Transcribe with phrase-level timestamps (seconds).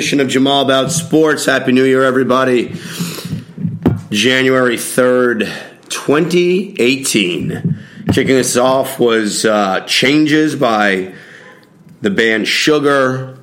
[0.00, 1.44] edition of Jamal About Sports.
[1.44, 2.68] Happy New Year, everybody.
[4.10, 5.40] January 3rd,
[5.90, 7.78] 2018.
[8.10, 11.12] Kicking us off was uh, Changes by
[12.00, 13.40] the band Sugar,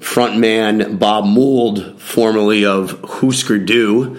[0.00, 4.18] frontman Bob Mould, formerly of Husker Du,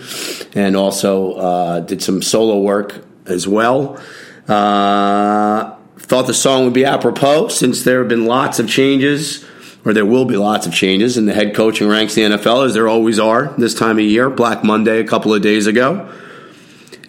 [0.55, 4.01] and also uh, did some solo work as well.
[4.47, 9.45] Uh, thought the song would be apropos since there have been lots of changes,
[9.87, 12.73] or there will be lots of changes in the head coaching ranks the NFL, as
[12.73, 14.29] there always are this time of year.
[14.29, 16.13] Black Monday a couple of days ago.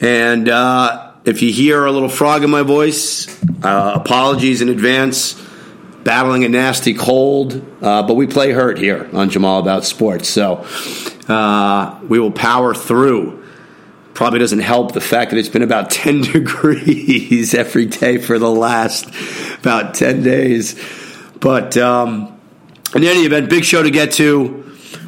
[0.00, 3.26] And uh, if you hear a little frog in my voice,
[3.64, 5.44] uh, apologies in advance.
[6.04, 10.28] Battling a nasty cold, uh, but we play hurt here on Jamal About Sports.
[10.28, 10.64] So
[11.28, 13.44] uh, we will power through
[14.14, 18.50] probably doesn't help the fact that it's been about 10 degrees every day for the
[18.50, 19.06] last
[19.58, 20.80] about 10 days.
[21.40, 22.37] But um,
[22.94, 24.64] in any event, big show to get to.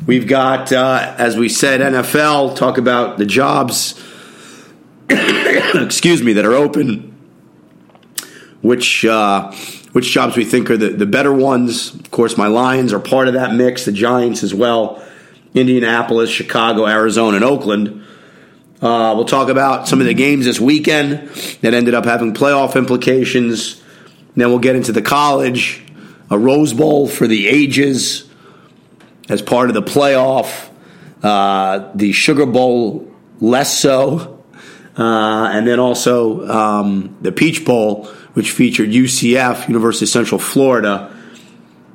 [0.07, 4.03] We've got, uh, as we said, NFL, talk about the jobs,
[5.09, 7.17] excuse me, that are open,
[8.63, 9.05] which.
[9.05, 9.53] Uh,
[9.93, 11.95] which jobs we think are the, the better ones.
[11.95, 15.03] Of course, my Lions are part of that mix, the Giants as well,
[15.55, 18.05] Indianapolis, Chicago, Arizona, and Oakland.
[18.81, 21.29] Uh, we'll talk about some of the games this weekend
[21.61, 23.83] that ended up having playoff implications.
[24.37, 25.85] Then we'll get into the college,
[26.31, 28.29] a Rose Bowl for the ages
[29.29, 30.71] as part of the playoff,
[31.23, 34.43] uh, the Sugar Bowl less so,
[34.97, 41.15] uh, and then also um, the Peach Bowl, which featured UCF, University of Central Florida,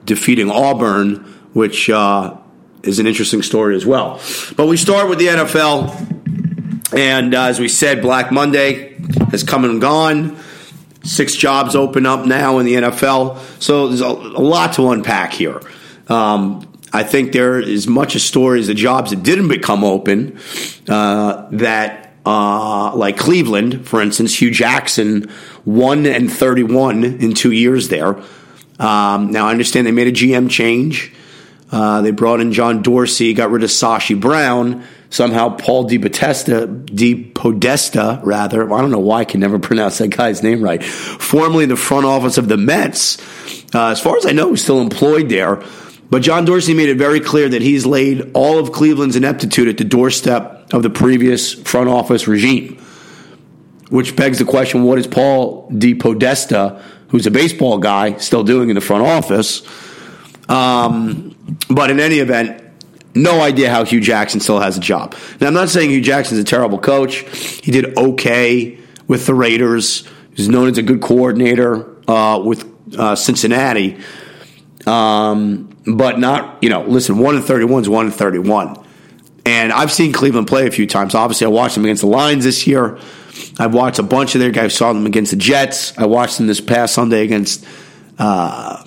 [0.06, 1.18] defeating Auburn,
[1.54, 2.36] which uh,
[2.84, 4.22] is an interesting story as well.
[4.56, 6.14] But we start with the NFL.
[6.96, 8.96] And uh, as we said, Black Monday
[9.32, 10.38] has come and gone.
[11.06, 13.62] Six jobs open up now in the NFL.
[13.62, 15.62] So there's a, a lot to unpack here.
[16.08, 20.40] Um, I think there is much a story as the jobs that didn't become open
[20.88, 25.30] uh, that, uh, like Cleveland, for instance, Hue Jackson,
[25.66, 28.18] 1 and 31 in two years there.
[28.80, 31.14] Um, now, I understand they made a GM change.
[31.72, 38.20] Uh, they brought in John Dorsey, got rid of Sashi Brown somehow Paul DePodesta, DePodesta
[38.24, 41.78] rather, I don't know why I can never pronounce that guy's name right, formerly the
[41.78, 43.18] front office of the Mets,
[43.74, 45.64] uh, as far as I know, he's still employed there.
[46.10, 49.78] But John Dorsey made it very clear that he's laid all of Cleveland's ineptitude at
[49.78, 52.78] the doorstep of the previous front office regime.
[53.90, 58.76] Which begs the question what is Paul DePodesta, who's a baseball guy, still doing in
[58.76, 59.64] the front office?
[60.48, 61.35] Um,
[61.70, 62.62] but in any event,
[63.14, 65.16] no idea how Hue Jackson still has a job.
[65.40, 67.20] Now, I'm not saying Hue Jackson's a terrible coach.
[67.64, 70.08] He did okay with the Raiders.
[70.34, 73.98] He's known as a good coordinator uh, with uh, Cincinnati.
[74.86, 78.84] Um, but not, you know, listen, 1 in 31 is 1 in 31.
[79.46, 81.14] And I've seen Cleveland play a few times.
[81.16, 83.00] Obviously, I watched them against the Lions this year.
[83.60, 84.76] I've watched a bunch of their guys.
[84.76, 85.98] Saw them against the Jets.
[85.98, 87.66] I watched them this past Sunday against
[88.18, 88.84] uh,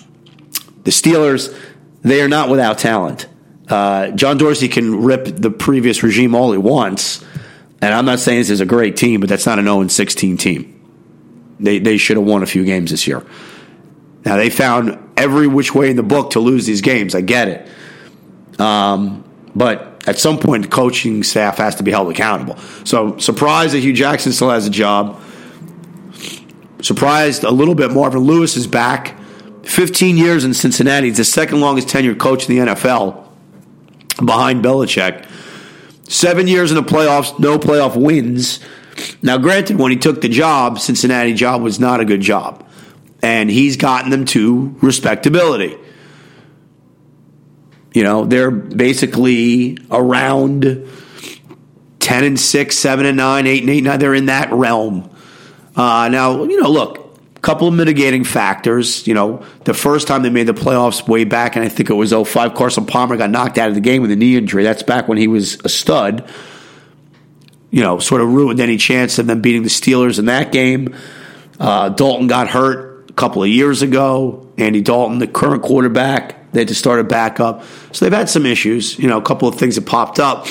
[0.84, 1.54] the Steelers.
[2.02, 3.26] They are not without talent.
[3.68, 7.24] Uh, John Dorsey can rip the previous regime all he wants,
[7.82, 10.36] and I'm not saying this is a great team, but that's not an 0 16
[10.36, 10.74] team.
[11.60, 13.26] They they should have won a few games this year.
[14.24, 17.14] Now they found every which way in the book to lose these games.
[17.14, 22.10] I get it, um, but at some point, the coaching staff has to be held
[22.10, 22.56] accountable.
[22.84, 25.20] So surprised that Hue Jackson still has a job.
[26.80, 27.92] Surprised a little bit.
[27.92, 29.17] Marvin Lewis is back.
[29.68, 31.08] 15 years in Cincinnati.
[31.08, 33.28] He's the second longest tenured coach in the NFL
[34.24, 35.28] behind Belichick.
[36.08, 38.60] Seven years in the playoffs, no playoff wins.
[39.22, 42.66] Now, granted, when he took the job, Cincinnati job was not a good job.
[43.22, 45.76] And he's gotten them to respectability.
[47.92, 50.88] You know, they're basically around
[52.00, 53.98] 10 and 6, 7 and 9, 8 and 8, 9.
[53.98, 55.10] They're in that realm.
[55.76, 57.07] Uh, now, you know, look,
[57.40, 59.06] couple of mitigating factors.
[59.06, 61.94] You know, the first time they made the playoffs way back, and I think it
[61.94, 64.62] was 05, Carson Palmer got knocked out of the game with a knee injury.
[64.62, 66.28] That's back when he was a stud.
[67.70, 70.96] You know, sort of ruined any chance of them beating the Steelers in that game.
[71.60, 74.48] Uh, Dalton got hurt a couple of years ago.
[74.56, 77.62] Andy Dalton, the current quarterback, they had to start a backup.
[77.92, 78.98] So they've had some issues.
[78.98, 80.46] You know, a couple of things that popped up.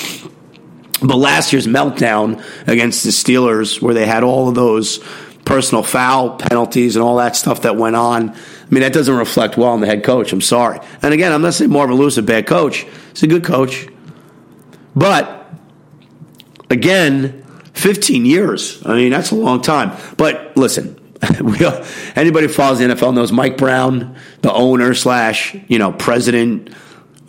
[1.00, 5.04] But last year's meltdown against the Steelers, where they had all of those
[5.48, 8.30] personal foul penalties and all that stuff that went on.
[8.30, 8.34] I
[8.70, 10.30] mean, that doesn't reflect well on the head coach.
[10.30, 10.78] I'm sorry.
[11.00, 12.86] And again, I'm not saying Marvin Lewis is a bad coach.
[13.14, 13.88] He's a good coach.
[14.94, 15.50] But
[16.68, 18.84] again, 15 years.
[18.84, 19.96] I mean, that's a long time.
[20.18, 21.00] But listen,
[21.40, 21.58] we,
[22.14, 26.74] anybody who follows the NFL knows Mike Brown, the owner slash you know president,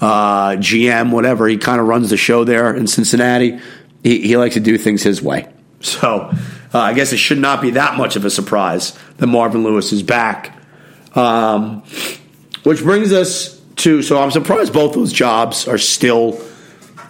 [0.01, 1.47] uh, GM, whatever.
[1.47, 3.59] He kind of runs the show there in Cincinnati.
[4.03, 5.47] He, he likes to do things his way.
[5.79, 6.33] So
[6.73, 9.91] uh, I guess it should not be that much of a surprise that Marvin Lewis
[9.91, 10.55] is back.
[11.15, 11.81] Um,
[12.63, 16.39] which brings us to so I'm surprised both those jobs are still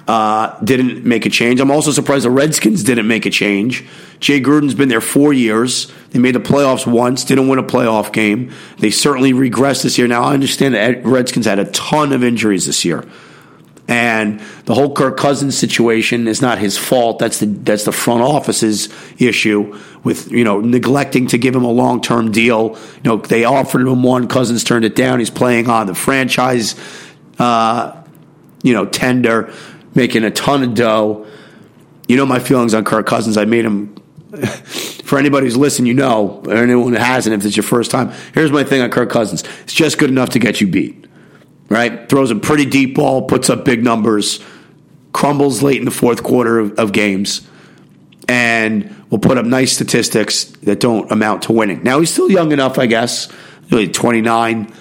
[0.08, 1.60] uh, didn't make a change.
[1.60, 3.86] I'm also surprised the Redskins didn't make a change.
[4.20, 5.92] Jay Gruden's been there four years.
[6.10, 8.52] They made the playoffs once, didn't win a playoff game.
[8.80, 10.08] They certainly regressed this year.
[10.08, 13.06] Now, I understand that Redskins had a ton of injuries this year.
[13.90, 17.18] And the whole Kirk Cousins situation is not his fault.
[17.18, 18.88] That's the that's the front office's
[19.18, 22.78] issue with you know neglecting to give him a long term deal.
[22.98, 25.18] You know they offered him one, Cousins turned it down.
[25.18, 26.76] He's playing on the franchise,
[27.40, 28.00] uh,
[28.62, 29.52] you know, tender
[29.96, 31.26] making a ton of dough.
[32.08, 33.38] You know my feelings on Kirk Cousins.
[33.38, 33.96] I made him.
[35.10, 38.14] For anybody who's listening, you know, or anyone who hasn't, if it's your first time,
[38.36, 39.44] here's my thing on Kirk Cousins.
[39.64, 41.08] It's just good enough to get you beat,
[41.70, 42.10] right?
[42.10, 44.40] Throws a pretty deep ball, puts up big numbers,
[45.14, 47.48] crumbles late in the fourth quarter of, of games,
[48.28, 51.84] and will put up nice statistics that don't amount to winning.
[51.84, 53.32] Now, he's still young enough, I guess,
[53.72, 54.74] really 29,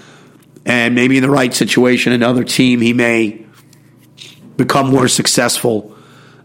[0.67, 3.45] and maybe in the right situation, another team, he may
[4.57, 5.95] become more successful.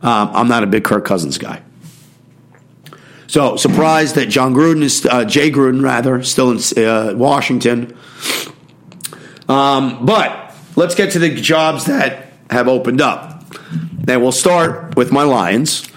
[0.01, 1.62] Um, I'm not a big Kirk Cousins guy.
[3.28, 7.98] So surprised that John Gruden is uh, Jay Gruden rather still in uh, Washington.
[9.54, 13.46] Um, but let's get to the jobs that have opened up.
[14.08, 15.88] Now we'll start with my Lions.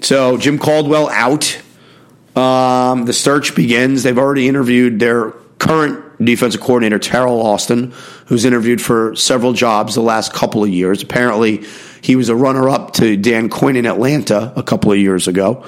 [0.00, 1.60] So Jim Caldwell out.
[2.36, 4.04] Um, the search begins.
[4.04, 7.92] They've already interviewed their current defensive coordinator Teryl Austin,
[8.26, 11.02] who's interviewed for several jobs the last couple of years.
[11.02, 11.64] Apparently,
[12.00, 15.66] he was a runner up to Dan Quinn in Atlanta a couple of years ago.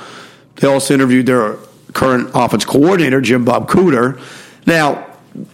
[0.57, 1.57] They also interviewed their
[1.93, 4.21] current offense coordinator, Jim Bob Cooter.
[4.65, 5.10] Now,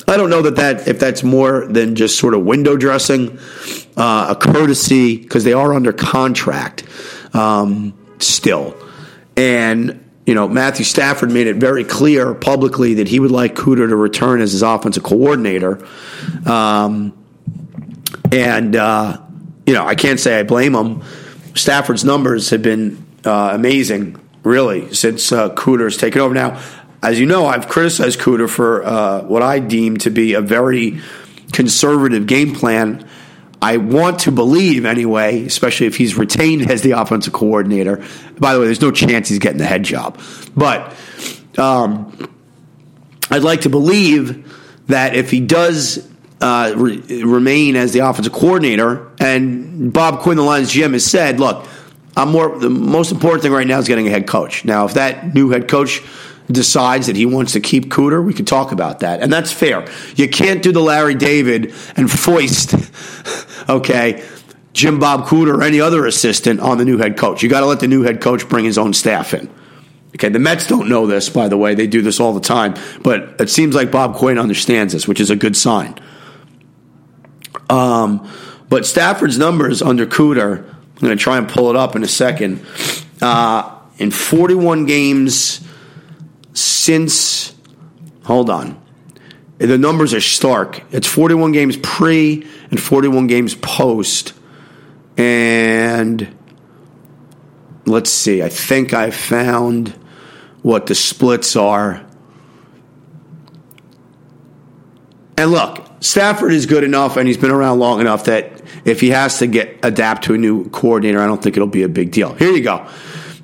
[0.09, 3.39] I don't know that, that if that's more than just sort of window dressing,
[3.97, 6.85] uh, a courtesy, because they are under contract
[7.35, 8.75] um, still.
[9.37, 13.89] And you know, Matthew Stafford made it very clear publicly that he would like Cooter
[13.89, 15.87] to return as his offensive coordinator.
[16.45, 17.17] Um,
[18.33, 19.21] and, uh,
[19.67, 21.05] you know, I can't say I blame him.
[21.55, 26.35] Stafford's numbers have been uh, amazing, really, since uh, Cooter's taken over.
[26.35, 26.61] Now,
[27.03, 31.01] as you know, I've criticized Cooter for uh, what I deem to be a very
[31.53, 33.07] conservative game plan
[33.61, 38.05] I want to believe anyway, especially if he's retained as the offensive coordinator.
[38.39, 40.21] By the way, there's no chance he's getting the head job,
[40.55, 40.95] but
[41.59, 42.31] um,
[43.31, 44.53] I'd like to believe
[44.89, 46.07] that if he does
[46.41, 51.41] uh, re- remain as the offensive coordinator, and Bob Quinn, the Lions GM, has said,
[51.41, 51.67] "Look,
[52.17, 52.59] I'm more.
[52.59, 54.65] The most important thing right now is getting a head coach.
[54.65, 56.03] Now, if that new head coach."
[56.47, 59.23] Decides that he wants to keep Cooter, we could talk about that.
[59.23, 59.89] And that's fair.
[60.15, 62.75] You can't do the Larry David and foist,
[63.69, 64.25] okay,
[64.73, 67.43] Jim Bob Cooter or any other assistant on the new head coach.
[67.43, 69.51] You got to let the new head coach bring his own staff in.
[70.15, 71.75] Okay, the Mets don't know this, by the way.
[71.75, 72.75] They do this all the time.
[73.03, 75.99] But it seems like Bob Quinn understands this, which is a good sign.
[77.69, 78.31] Um,
[78.69, 82.09] but Stafford's numbers under Cooter, I'm going to try and pull it up in a
[82.09, 82.65] second.
[83.21, 85.66] Uh, in 41 games,
[86.57, 87.55] since,
[88.25, 88.81] hold on,
[89.59, 90.83] the numbers are stark.
[90.91, 94.33] It's 41 games pre and 41 games post.
[95.17, 96.37] And
[97.87, 99.89] let's see, I think I found
[100.63, 102.05] what the splits are.
[105.39, 109.11] And look, Stafford is good enough and he's been around long enough that if he
[109.11, 112.13] has to get adapt to a new coordinator, I don't think it'll be a big
[112.13, 112.35] deal.
[112.35, 112.89] Here you go.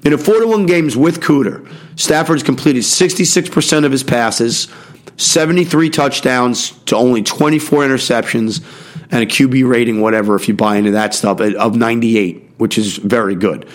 [0.05, 1.71] In the 41 games with Cooter,
[2.03, 4.67] Stafford's completed 66% of his passes,
[5.19, 8.61] 73 touchdowns to only 24 interceptions,
[9.13, 12.97] and a QB rating, whatever, if you buy into that stuff, of 98, which is
[12.97, 13.69] very good.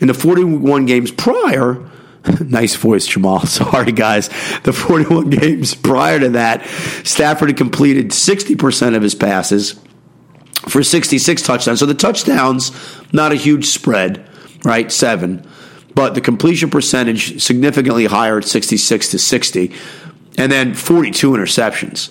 [0.00, 1.88] In the 41 games prior,
[2.40, 3.38] nice voice, Jamal.
[3.46, 4.28] Sorry, guys.
[4.64, 6.66] The 41 games prior to that,
[7.04, 9.80] Stafford had completed 60% of his passes
[10.66, 11.78] for 66 touchdowns.
[11.78, 12.72] So the touchdowns,
[13.12, 14.28] not a huge spread,
[14.64, 14.90] right?
[14.90, 15.46] Seven
[15.94, 19.72] but the completion percentage significantly higher at 66 to 60,
[20.38, 22.10] and then 42 interceptions.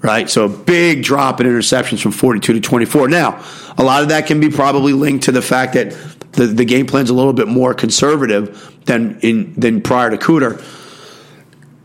[0.00, 3.08] Right, so a big drop in interceptions from 42 to 24.
[3.08, 3.42] Now,
[3.78, 5.92] a lot of that can be probably linked to the fact that
[6.32, 10.62] the, the game plan's a little bit more conservative than in than prior to Cooter.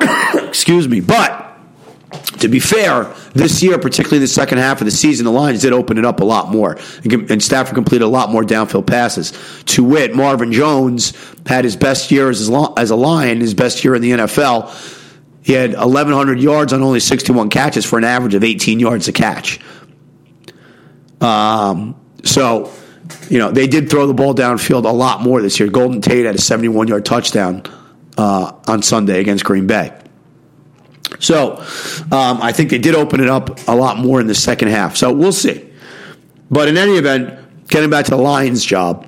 [0.49, 1.48] Excuse me, but
[2.39, 5.73] to be fair, this year, particularly the second half of the season, the Lions did
[5.73, 9.33] open it up a lot more, and Stafford completed a lot more downfield passes.
[9.65, 11.13] To wit, Marvin Jones
[11.45, 14.97] had his best year as a Lion, his best year in the NFL.
[15.43, 19.11] He had 1,100 yards on only 61 catches for an average of 18 yards a
[19.11, 19.59] catch.
[21.21, 22.71] Um, so,
[23.29, 25.69] you know, they did throw the ball downfield a lot more this year.
[25.69, 27.63] Golden Tate had a 71 yard touchdown
[28.17, 29.93] uh, on Sunday against Green Bay.
[31.19, 31.57] So
[32.11, 34.95] um, I think they did open it up a lot more in the second half.
[34.95, 35.69] So we'll see.
[36.49, 39.05] But in any event, getting back to the Lions' job,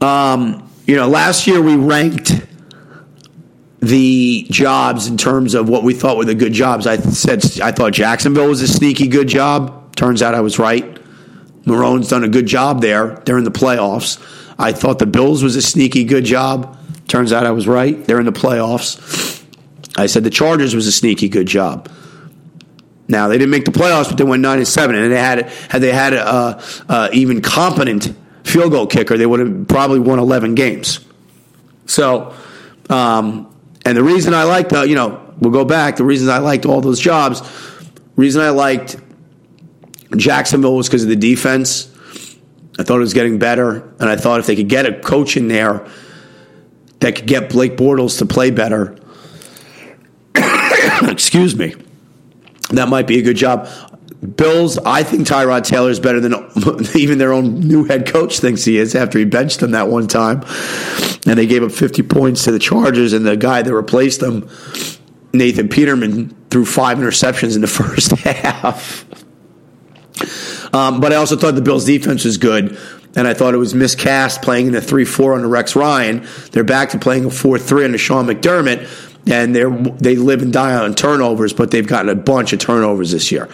[0.00, 2.32] um, you know, last year we ranked
[3.80, 6.86] the jobs in terms of what we thought were the good jobs.
[6.86, 9.96] I said I thought Jacksonville was a sneaky good job.
[9.96, 10.98] Turns out I was right.
[11.66, 13.22] Marrone's done a good job there.
[13.26, 14.18] In the playoffs.
[14.58, 16.78] I thought the Bills was a sneaky good job.
[17.08, 18.04] Turns out I was right.
[18.04, 19.43] They're in the playoffs.
[19.96, 21.88] I said the Chargers was a sneaky good job.
[23.06, 25.48] Now they didn't make the playoffs, but they went nine and seven, and they had
[25.68, 30.18] had they had a, a even competent field goal kicker, they would have probably won
[30.18, 31.00] eleven games.
[31.86, 32.34] So,
[32.88, 35.96] um, and the reason I liked, the, you know, we'll go back.
[35.96, 37.42] The reason I liked all those jobs,
[38.16, 38.96] reason I liked
[40.16, 41.90] Jacksonville was because of the defense.
[42.78, 45.36] I thought it was getting better, and I thought if they could get a coach
[45.36, 45.86] in there
[47.00, 48.96] that could get Blake Bortles to play better,
[51.02, 51.74] excuse me,
[52.70, 53.68] that might be a good job.
[54.36, 56.34] Bills, I think Tyrod Taylor is better than
[56.94, 60.08] even their own new head coach thinks he is after he benched them that one
[60.08, 60.42] time.
[61.26, 64.48] And they gave up 50 points to the Chargers, and the guy that replaced them,
[65.32, 69.04] Nathan Peterman, threw five interceptions in the first half.
[70.74, 72.78] Um, but I also thought the Bills' defense was good,
[73.14, 76.26] and I thought it was miscast playing in a 3 4 under Rex Ryan.
[76.52, 80.52] They're back to playing a 4 3 under Sean McDermott and they they live and
[80.52, 83.48] die on turnovers, but they've gotten a bunch of turnovers this year.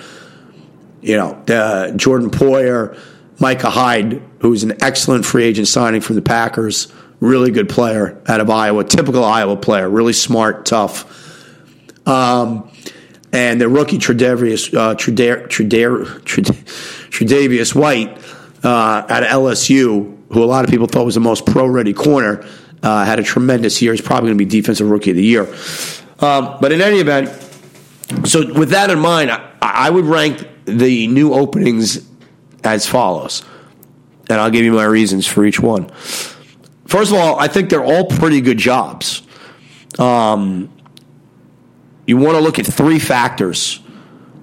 [1.01, 2.99] You know, uh, Jordan Poyer,
[3.39, 8.41] Micah Hyde, who's an excellent free agent signing from the Packers, really good player out
[8.41, 11.07] of Iowa, typical Iowa player, really smart, tough.
[12.07, 12.71] Um,
[13.33, 14.95] and the rookie Tre'Davious, uh,
[17.79, 18.19] White
[18.65, 22.45] uh, out of LSU, who a lot of people thought was the most pro-ready corner,
[22.83, 23.93] uh, had a tremendous year.
[23.93, 25.53] He's probably going to be defensive rookie of the year.
[26.21, 27.29] Um, but in any event,
[28.27, 32.07] so with that in mind, I, I would rank the new openings
[32.65, 33.45] as follows,
[34.29, 35.89] and I'll give you my reasons for each one.
[36.87, 39.23] First of all, I think they're all pretty good jobs.
[39.99, 40.73] Um,
[42.07, 43.81] you want to look at three factors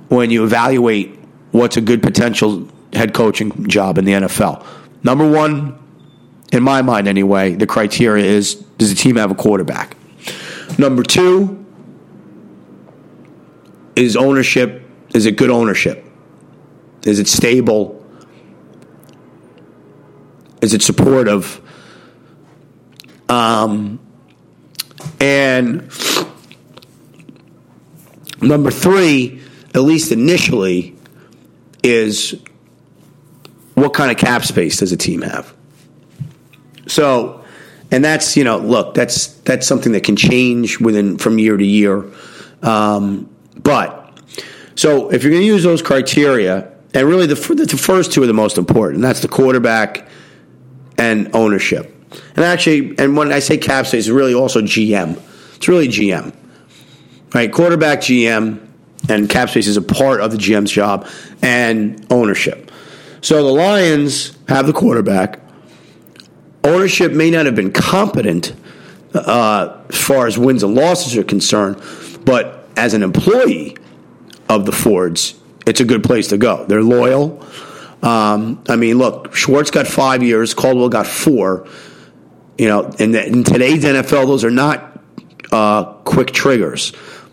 [0.07, 1.19] when you evaluate
[1.51, 4.65] what's a good potential head coaching job in the NFL.
[5.03, 5.77] Number one,
[6.51, 9.95] in my mind anyway, the criteria is does the team have a quarterback?
[10.77, 11.65] Number two,
[13.95, 16.05] is ownership, is it good ownership?
[17.03, 18.05] Is it stable?
[20.61, 21.61] Is it supportive?
[23.29, 23.99] Um,
[25.19, 25.89] and
[28.41, 29.41] number three,
[29.73, 30.95] at least initially,
[31.83, 32.39] is
[33.73, 35.56] what kind of cap space does a team have?
[36.87, 37.43] So,
[37.91, 41.65] and that's you know, look, that's that's something that can change within from year to
[41.65, 42.05] year.
[42.61, 44.19] Um, but
[44.75, 48.27] so if you're going to use those criteria, and really the the first two are
[48.27, 49.01] the most important.
[49.01, 50.07] That's the quarterback
[50.97, 51.93] and ownership.
[52.35, 55.21] And actually, and when I say cap space, it's really also GM.
[55.55, 56.33] It's really GM,
[57.33, 57.51] right?
[57.51, 58.65] Quarterback, GM,
[59.09, 61.07] and cap space is a part of the GM's job
[61.41, 62.71] and ownership.
[63.21, 65.39] So the Lions have the quarterback
[66.63, 68.53] ownership may not have been competent
[69.13, 71.81] uh, as far as wins and losses are concerned,
[72.25, 73.77] but as an employee
[74.49, 76.65] of the Fords, it's a good place to go.
[76.65, 77.45] They're loyal.
[78.01, 81.67] Um, I mean, look, Schwartz got five years, Caldwell got four.
[82.57, 84.99] You know, in, in today's NFL, those are not
[85.51, 86.91] uh, quick triggers.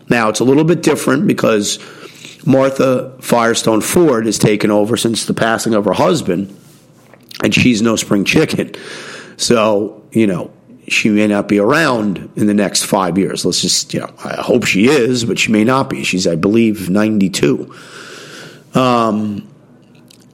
[0.09, 1.79] Now, it's a little bit different because
[2.45, 6.55] Martha Firestone Ford has taken over since the passing of her husband,
[7.43, 8.73] and she's no spring chicken.
[9.37, 10.51] So, you know,
[10.87, 13.45] she may not be around in the next five years.
[13.45, 16.03] Let's just, you know, I hope she is, but she may not be.
[16.03, 17.73] She's, I believe, 92.
[18.75, 19.47] Um,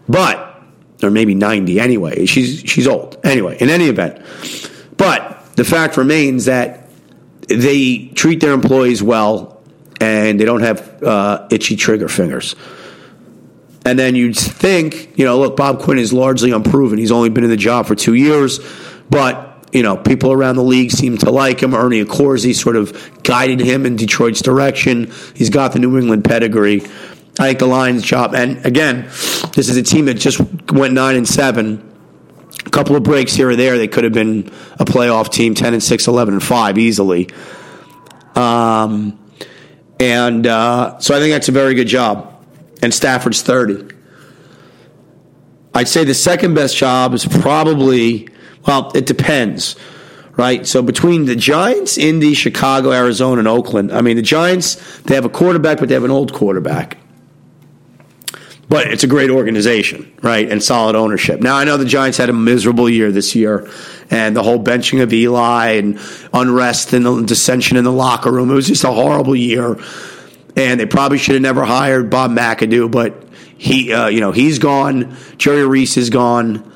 [0.10, 0.62] but,
[1.02, 2.26] or maybe 90 anyway.
[2.26, 3.18] She's, she's old.
[3.24, 4.22] Anyway, in any event.
[4.98, 6.90] But the fact remains that
[7.48, 9.62] they treat their employees well
[10.00, 12.56] and they don't have uh, itchy trigger fingers.
[13.86, 17.00] And then you'd think, you know, look, Bob Quinn is largely unproven.
[17.00, 18.60] He's only been in the job for two years.
[19.12, 21.74] But you know, people around the league seem to like him.
[21.74, 25.12] Ernie Accorsi sort of guided him in Detroit's direction.
[25.36, 26.82] He's got the New England pedigree.
[27.40, 29.04] I think the Lions' job, and again,
[29.56, 30.42] this is a team that just
[30.72, 31.88] went nine and seven.
[32.66, 35.74] A couple of breaks here or there, they could have been a playoff team, ten
[35.74, 37.30] and six, 11 and five, easily.
[38.36, 39.18] Um,
[40.00, 42.46] and uh, so I think that's a very good job.
[42.82, 43.96] And Stafford's thirty.
[45.74, 48.28] I'd say the second best job is probably
[48.66, 49.76] well, it depends,
[50.38, 50.66] right?
[50.66, 55.26] So between the Giants, Indy, Chicago, Arizona, and Oakland, I mean, the Giants, they have
[55.26, 56.98] a quarterback, but they have an old quarterback.
[58.70, 60.50] But it's a great organization, right?
[60.50, 61.42] And solid ownership.
[61.42, 63.70] Now, I know the Giants had a miserable year this year,
[64.10, 66.00] and the whole benching of Eli and
[66.34, 68.50] unrest and the dissension in the locker room.
[68.50, 69.78] It was just a horrible year.
[70.56, 73.28] And they probably should have never hired Bob McAdoo, but
[73.58, 75.18] he, uh, you know, he's gone.
[75.38, 76.71] Jerry Reese is gone.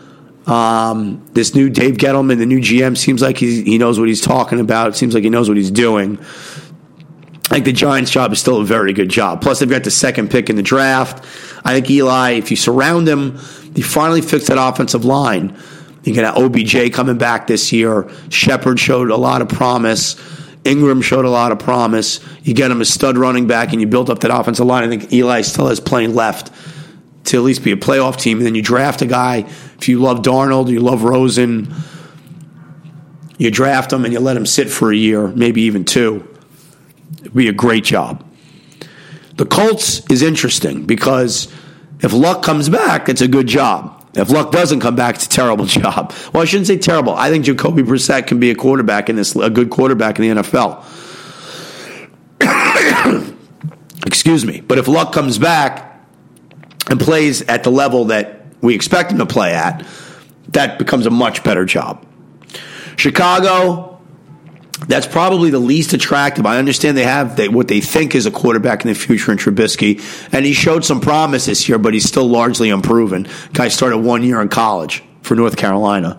[0.48, 4.22] Um, this new Dave Gettleman, the new GM, seems like he, he knows what he's
[4.22, 4.90] talking about.
[4.90, 6.20] It seems like he knows what he's doing.
[7.50, 9.42] Think the Giants' job is still a very good job.
[9.42, 11.24] Plus, they've got the second pick in the draft.
[11.64, 13.40] I think Eli, if you surround him,
[13.76, 15.58] you finally fix that offensive line.
[16.04, 18.10] You got OBJ coming back this year.
[18.30, 20.16] Shepard showed a lot of promise.
[20.64, 22.20] Ingram showed a lot of promise.
[22.44, 24.84] You get him a stud running back, and you build up that offensive line.
[24.84, 26.52] I think Eli still has playing left
[27.26, 28.38] to at least be a playoff team.
[28.38, 29.38] And then you draft a guy.
[29.78, 31.74] If you love Darnold, you love Rosen,
[33.38, 36.28] you draft him and you let him sit for a year, maybe even two.
[37.20, 38.24] It'd be a great job.
[39.36, 41.52] The Colts is interesting because
[42.02, 43.92] if Luck comes back, it's a good job.
[44.14, 46.14] If Luck doesn't come back, it's a terrible job.
[46.34, 47.14] Well, I shouldn't say terrible.
[47.14, 50.42] I think Jacoby Brissett can be a quarterback in this, a good quarterback in the
[50.42, 50.84] NFL.
[54.06, 54.62] Excuse me.
[54.62, 55.95] But if Luck comes back,
[56.90, 59.86] and plays at the level that we expect him to play at,
[60.50, 62.06] that becomes a much better job.
[62.98, 64.00] Chicago,
[64.88, 66.46] that's probably the least attractive.
[66.46, 69.38] I understand they have they, what they think is a quarterback in the future in
[69.38, 70.02] Trubisky,
[70.34, 73.28] and he showed some promise this year, but he's still largely unproven.
[73.54, 76.18] Guy started one year in college for North Carolina.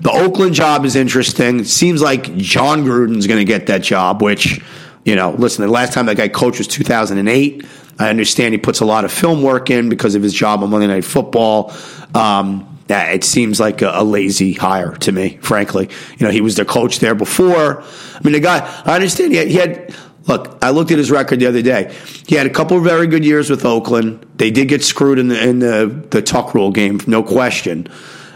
[0.00, 1.60] The Oakland job is interesting.
[1.60, 4.60] It seems like Jon Gruden's going to get that job, which,
[5.04, 7.64] you know, listen, the last time that guy coached was 2008.
[7.98, 10.70] I understand he puts a lot of film work in because of his job on
[10.70, 11.72] Monday Night Football.
[12.14, 15.90] Um, it seems like a, a, lazy hire to me, frankly.
[16.16, 17.82] You know, he was the coach there before.
[17.82, 19.94] I mean, the guy, I understand he had, he had
[20.26, 21.94] look, I looked at his record the other day.
[22.26, 24.24] He had a couple of very good years with Oakland.
[24.36, 27.88] They did get screwed in the, in the, the Tuck rule game, no question.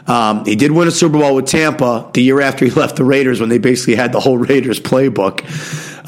[0.07, 3.05] Um, he did win a Super Bowl with Tampa the year after he left the
[3.05, 5.41] Raiders when they basically had the whole Raiders playbook.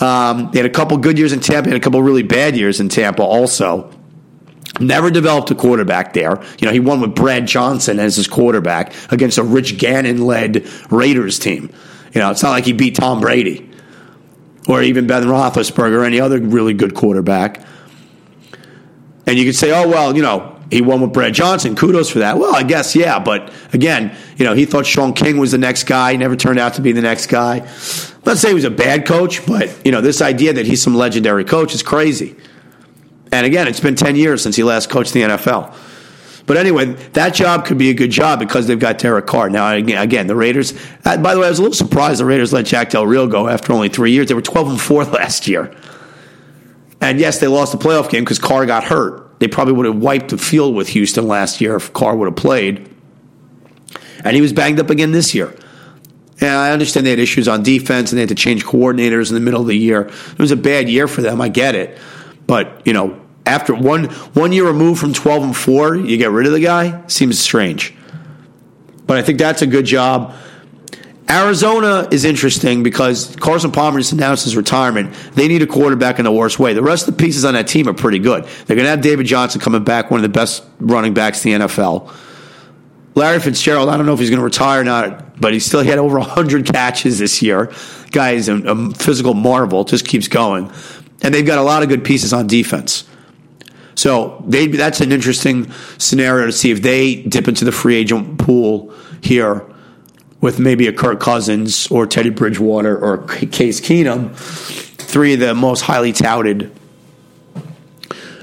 [0.03, 2.81] Um, they had a couple good years in Tampa, and a couple really bad years
[2.81, 3.93] in Tampa also.
[4.81, 6.43] Never developed a quarterback there.
[6.59, 10.67] You know, he won with Brad Johnson as his quarterback against a Rich Gannon led
[10.91, 11.73] Raiders team.
[12.13, 13.71] You know, it's not like he beat Tom Brady
[14.69, 17.65] or even Ben Roethlisberger or any other really good quarterback.
[19.27, 21.77] And you could say, oh, well, you know, he won with Brad Johnson.
[21.77, 22.39] Kudos for that.
[22.39, 23.19] Well, I guess, yeah.
[23.19, 26.13] But again, you know, he thought Shaun King was the next guy.
[26.13, 27.61] He never turned out to be the next guy.
[28.25, 30.95] Let's say he was a bad coach, but, you know, this idea that he's some
[30.95, 32.37] legendary coach is crazy.
[33.31, 35.75] And again, it's been 10 years since he last coached the NFL.
[36.47, 39.49] But anyway, that job could be a good job because they've got Derek Carr.
[39.49, 40.75] Now, again, the Raiders,
[41.05, 43.27] uh, by the way, I was a little surprised the Raiders let Jack Del Rio
[43.27, 44.29] go after only three years.
[44.29, 45.75] They were 12 and 4 last year.
[47.01, 49.24] And yes, they lost the playoff game because Carr got hurt.
[49.45, 52.35] They probably would have wiped the field with Houston last year if Carr would have
[52.35, 52.89] played.
[54.25, 55.55] And he was banged up again this year.
[56.41, 59.35] And I understand they had issues on defense and they had to change coordinators in
[59.35, 60.11] the middle of the year.
[60.33, 61.43] It was a bad year for them.
[61.43, 61.99] I get it.
[62.47, 66.47] But, you know, after one one year removed from 12 and 4, you get rid
[66.47, 67.07] of the guy?
[67.09, 67.95] Seems strange.
[69.07, 70.33] But I think that's a good job.
[71.29, 75.15] Arizona is interesting because Carson Palmer just announced his retirement.
[75.35, 76.75] They need a quarterback in the worst way.
[76.75, 78.45] The rest of the pieces on that team are pretty good.
[78.45, 81.61] They're going to have David Johnson coming back, one of the best running backs in
[81.61, 82.13] the NFL.
[83.15, 85.83] Larry Fitzgerald, I don't know if he's going to retire or not, but he still
[85.83, 87.73] had over 100 catches this year.
[88.11, 90.71] Guy is a, a physical marvel, just keeps going.
[91.23, 93.09] And they've got a lot of good pieces on defense.
[93.95, 98.39] So they, that's an interesting scenario to see if they dip into the free agent
[98.39, 99.65] pool here
[100.45, 105.81] with maybe a Kirk Cousins or Teddy Bridgewater or Case Keenum, three of the most
[105.81, 106.71] highly touted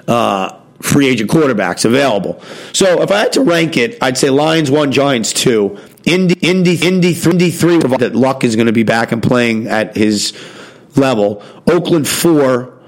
[0.07, 2.41] uh, free agent quarterbacks available.
[2.73, 6.75] So if I had to rank it, I'd say Lions one, Giants two, Indy, Indy,
[6.81, 7.77] Indy, three, Indy three.
[7.77, 10.33] That Luck is going to be back and playing at his
[10.95, 11.43] level.
[11.67, 12.79] Oakland four.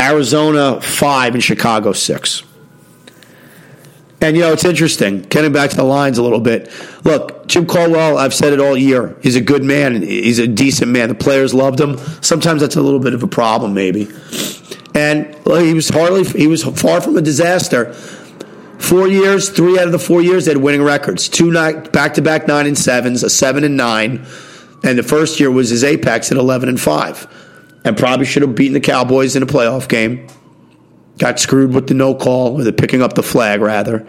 [0.00, 2.42] Arizona five and Chicago six.
[4.20, 5.22] And you know, it's interesting.
[5.22, 6.70] Getting back to the lines a little bit.
[7.04, 8.16] Look, Jim Caldwell.
[8.16, 9.16] I've said it all year.
[9.22, 10.02] He's a good man.
[10.02, 11.08] He's a decent man.
[11.08, 11.98] The players loved him.
[12.22, 14.08] Sometimes that's a little bit of a problem, maybe.
[14.94, 16.24] And well, he was hardly.
[16.24, 17.92] He was far from a disaster.
[18.78, 21.28] Four years, three out of the four years, they had winning records.
[21.28, 24.24] Two back to back nine and sevens, a seven and nine,
[24.82, 27.26] and the first year was his apex at eleven and five,
[27.84, 30.28] and probably should have beaten the Cowboys in a playoff game.
[31.18, 34.06] Got screwed with the no call, or the picking up the flag, rather.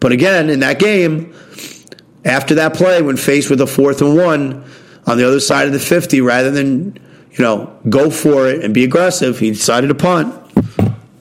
[0.00, 1.34] But again, in that game,
[2.24, 4.64] after that play, when faced with a fourth and one
[5.06, 6.98] on the other side of the 50, rather than,
[7.32, 10.34] you know, go for it and be aggressive, he decided to punt.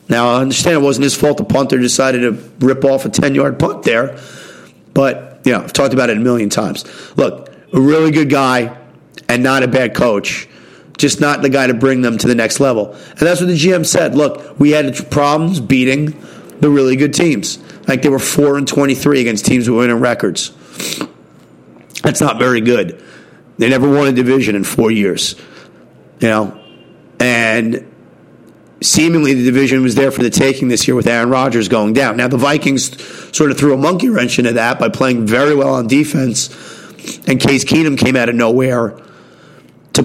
[0.09, 3.35] Now, I understand it wasn't his fault the punter decided to rip off a 10
[3.35, 4.19] yard punt there.
[4.93, 6.85] But, you know, I've talked about it a million times.
[7.17, 8.77] Look, a really good guy
[9.27, 10.47] and not a bad coach
[10.97, 12.93] just not the guy to bring them to the next level.
[12.93, 14.15] And that's what the GM said.
[14.15, 16.19] Look, we had problems beating
[16.59, 17.59] the really good teams.
[17.87, 20.51] Like they were four and twenty three against teams with winning records.
[22.01, 23.03] That's not very good.
[23.57, 25.35] They never won a division in four years.
[26.19, 26.63] You know,
[27.19, 27.91] and
[28.81, 32.17] seemingly the division was there for the taking this year with Aaron Rodgers going down.
[32.17, 33.01] Now the Vikings
[33.35, 36.49] sort of threw a monkey wrench into that by playing very well on defense,
[37.27, 38.97] and Case Keenum came out of nowhere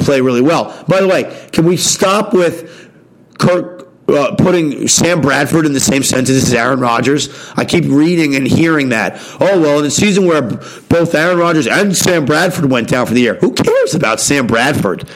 [0.00, 0.84] play really well.
[0.88, 2.90] By the way, can we stop with
[3.38, 7.28] Kirk uh, putting Sam Bradford in the same sentence as Aaron Rodgers?
[7.56, 9.20] I keep reading and hearing that.
[9.40, 13.14] Oh, well, in the season where both Aaron Rodgers and Sam Bradford went down for
[13.14, 15.08] the year, who cares about Sam Bradford?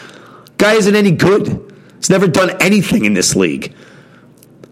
[0.58, 1.72] Guy isn't any good.
[1.96, 3.74] He's never done anything in this league.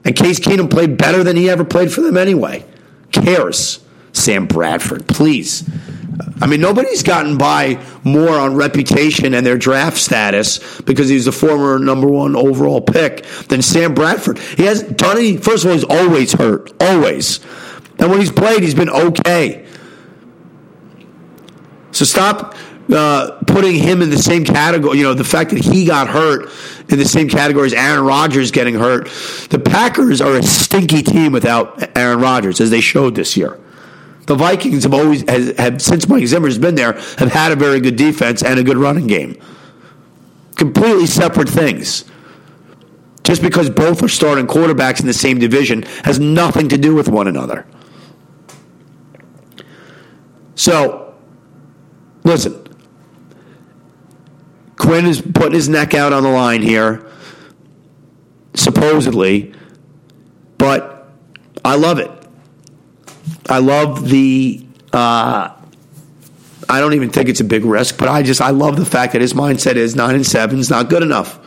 [0.05, 2.65] And Case Keenum played better than he ever played for them anyway.
[3.11, 3.85] Cares?
[4.13, 5.69] Sam Bradford, please.
[6.41, 11.33] I mean, nobody's gotten by more on reputation and their draft status because he's a
[11.33, 14.39] former number one overall pick than Sam Bradford.
[14.39, 17.41] He has done any, first of all, he's always hurt, always.
[17.99, 19.67] And when he's played, he's been okay.
[21.93, 22.57] So stop
[22.93, 24.99] uh, putting him in the same category.
[24.99, 26.51] You know, the fact that he got hurt
[26.89, 29.07] in the same category as Aaron Rodgers getting hurt.
[29.51, 33.59] The Packers are a stinky team without Aaron Rodgers, as they showed this year.
[34.27, 37.81] The Vikings have always have, have since Mike Zimmer's been there have had a very
[37.81, 39.41] good defense and a good running game.
[40.57, 42.05] Completely separate things.
[43.25, 47.09] Just because both are starting quarterbacks in the same division has nothing to do with
[47.09, 47.67] one another.
[50.55, 51.15] So,
[52.25, 52.59] listen.
[54.77, 57.09] Quinn is putting his neck out on the line here,
[58.55, 59.55] supposedly,
[60.59, 61.09] but
[61.65, 62.11] I love it.
[63.49, 64.65] I love the.
[64.93, 65.51] Uh,
[66.69, 69.13] I don't even think it's a big risk, but I just I love the fact
[69.13, 71.39] that his mindset is nine and seven is not good enough.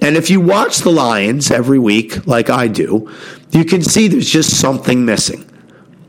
[0.00, 3.10] And if you watch the Lions every week, like I do,
[3.52, 5.48] you can see there's just something missing.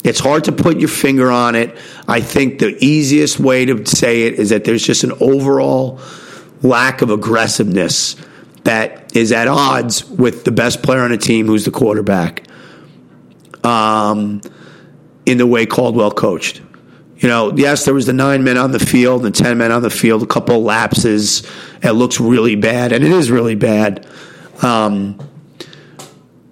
[0.04, 1.78] It's hard to put your finger on it.
[2.08, 6.00] I think the easiest way to say it is that there's just an overall
[6.62, 8.16] lack of aggressiveness
[8.64, 12.44] that is at odds with the best player on a team who's the quarterback
[13.66, 14.42] um,
[15.26, 16.62] in the way Caldwell coached.
[17.18, 19.82] You know, yes, there was the nine men on the field and ten men on
[19.82, 21.50] the field, a couple lapses.
[21.82, 24.06] It looks really bad, and it is really bad.
[24.62, 25.18] Um,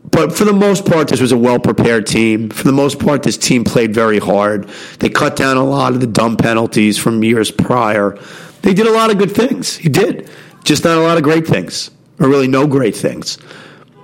[0.10, 2.50] but for the most part, this was a well prepared team.
[2.50, 4.70] For the most part, this team played very hard.
[5.00, 8.18] They cut down a lot of the dumb penalties from years prior.
[8.62, 9.76] They did a lot of good things.
[9.76, 10.30] He did.
[10.64, 13.38] Just not a lot of great things, or really no great things.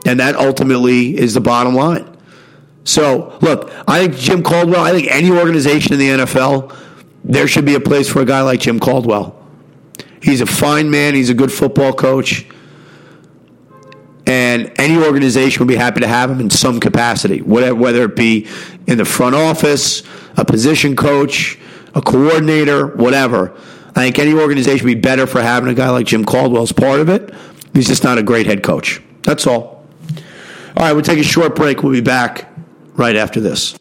[0.06, 2.17] And that ultimately is the bottom line.
[2.89, 6.75] So, look, I think Jim Caldwell, I think any organization in the NFL,
[7.23, 9.39] there should be a place for a guy like Jim Caldwell.
[10.23, 12.47] He's a fine man, he's a good football coach.
[14.25, 18.47] And any organization would be happy to have him in some capacity, whether it be
[18.88, 20.02] in the front office,
[20.36, 21.60] a position coach,
[21.93, 23.56] a coordinator, whatever.
[23.95, 26.71] I think any organization would be better for having a guy like Jim Caldwell as
[26.71, 27.36] part of it.
[27.71, 28.99] He's just not a great head coach.
[29.21, 29.86] That's all.
[30.75, 31.84] All right, we'll take a short break.
[31.84, 32.48] We'll be back
[32.99, 33.75] right after this.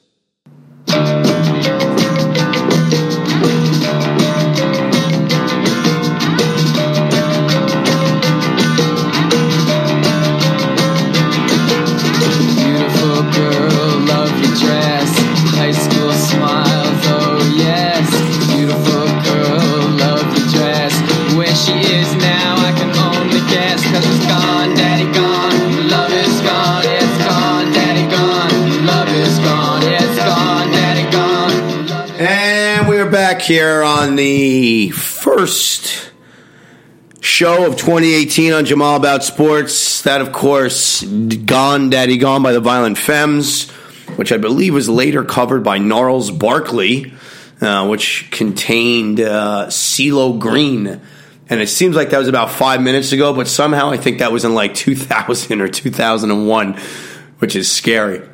[33.49, 36.11] Here on the first
[37.21, 40.03] show of 2018 on Jamal About Sports.
[40.03, 43.71] That, of course, Gone Daddy Gone by the Violent Femmes.
[44.17, 47.15] which I believe was later covered by Gnarls Barkley,
[47.63, 51.01] uh, which contained uh, CeeLo Green.
[51.49, 54.31] And it seems like that was about five minutes ago, but somehow I think that
[54.31, 56.79] was in like 2000 or 2001,
[57.39, 58.29] which is scary.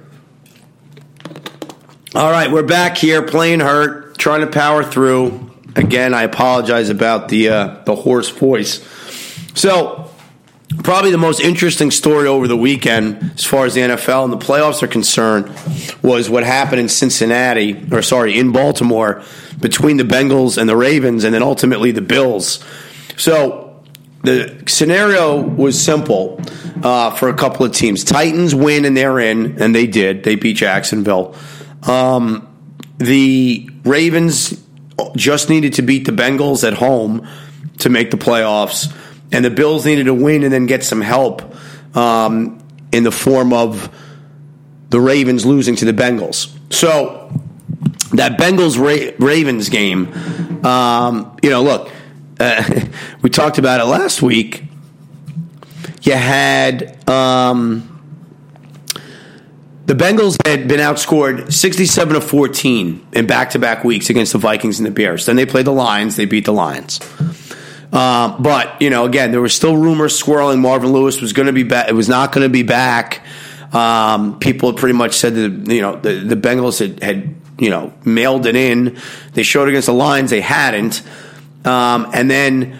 [2.16, 5.50] All right, we're back here playing hurt, trying to power through.
[5.76, 8.84] Again, I apologize about the uh, the hoarse voice.
[9.54, 10.10] So,
[10.82, 14.44] probably the most interesting story over the weekend, as far as the NFL and the
[14.44, 15.46] playoffs are concerned,
[16.02, 19.22] was what happened in Cincinnati, or sorry, in Baltimore,
[19.60, 22.64] between the Bengals and the Ravens, and then ultimately the Bills.
[23.16, 23.82] So,
[24.22, 26.40] the scenario was simple
[26.82, 28.04] uh, for a couple of teams.
[28.04, 30.24] Titans win and they're in, and they did.
[30.24, 31.34] They beat Jacksonville.
[31.82, 32.53] Um,
[32.98, 34.62] the Ravens
[35.16, 37.26] just needed to beat the Bengals at home
[37.78, 38.94] to make the playoffs,
[39.32, 41.54] and the Bills needed to win and then get some help
[41.96, 43.92] um, in the form of
[44.90, 46.56] the Ravens losing to the Bengals.
[46.72, 47.32] So
[48.12, 48.78] that Bengals
[49.18, 51.90] Ravens game, um, you know, look,
[52.38, 52.80] uh,
[53.22, 54.64] we talked about it last week.
[56.02, 57.08] You had.
[57.08, 57.93] Um,
[59.86, 64.38] the Bengals had been outscored 67 to 14 in back to back weeks against the
[64.38, 65.26] Vikings and the Bears.
[65.26, 67.00] Then they played the Lions, they beat the Lions.
[67.92, 71.52] Uh, but, you know, again, there were still rumors swirling Marvin Lewis was going to
[71.52, 73.24] be back, it was not going to be back.
[73.72, 77.92] Um, people pretty much said that, you know, the, the Bengals had, had, you know,
[78.04, 78.98] mailed it in.
[79.34, 81.02] They showed against the Lions, they hadn't.
[81.64, 82.78] Um, and then,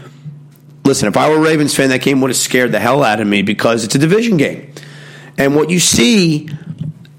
[0.84, 3.20] listen, if I were a Ravens fan, that game would have scared the hell out
[3.20, 4.72] of me because it's a division game.
[5.36, 6.48] And what you see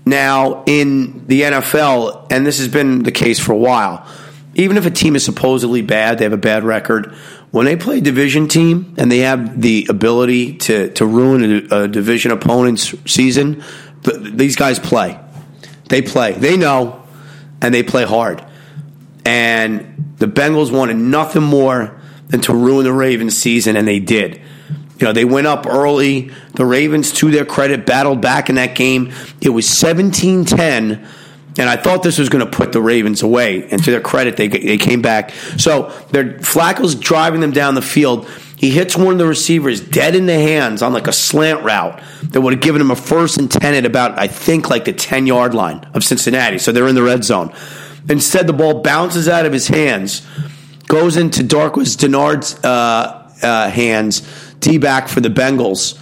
[0.05, 4.07] now, in the NFL, and this has been the case for a while,
[4.53, 7.13] even if a team is supposedly bad, they have a bad record,
[7.51, 11.87] when they play division team and they have the ability to, to ruin a, a
[11.87, 13.63] division opponent's season,
[14.03, 15.19] these guys play.
[15.89, 16.33] They play.
[16.33, 17.03] They know,
[17.61, 18.43] and they play hard.
[19.25, 24.41] And the Bengals wanted nothing more than to ruin the Ravens' season, and they did.
[24.99, 26.31] You know, they went up early.
[26.53, 29.11] The Ravens, to their credit, battled back in that game.
[29.41, 31.07] It was 17 10.
[31.57, 33.69] And I thought this was going to put the Ravens away.
[33.69, 35.31] And to their credit, they, they came back.
[35.57, 38.29] So they're, Flacco's driving them down the field.
[38.57, 42.01] He hits one of the receivers dead in the hands on like a slant route
[42.23, 44.93] that would have given him a first and 10 at about, I think, like the
[44.93, 46.57] 10 yard line of Cincinnati.
[46.57, 47.53] So they're in the red zone.
[48.09, 50.25] Instead, the ball bounces out of his hands,
[50.87, 54.21] goes into Darqueze Dennard's uh, uh, hands
[54.59, 56.01] D back for the Bengals,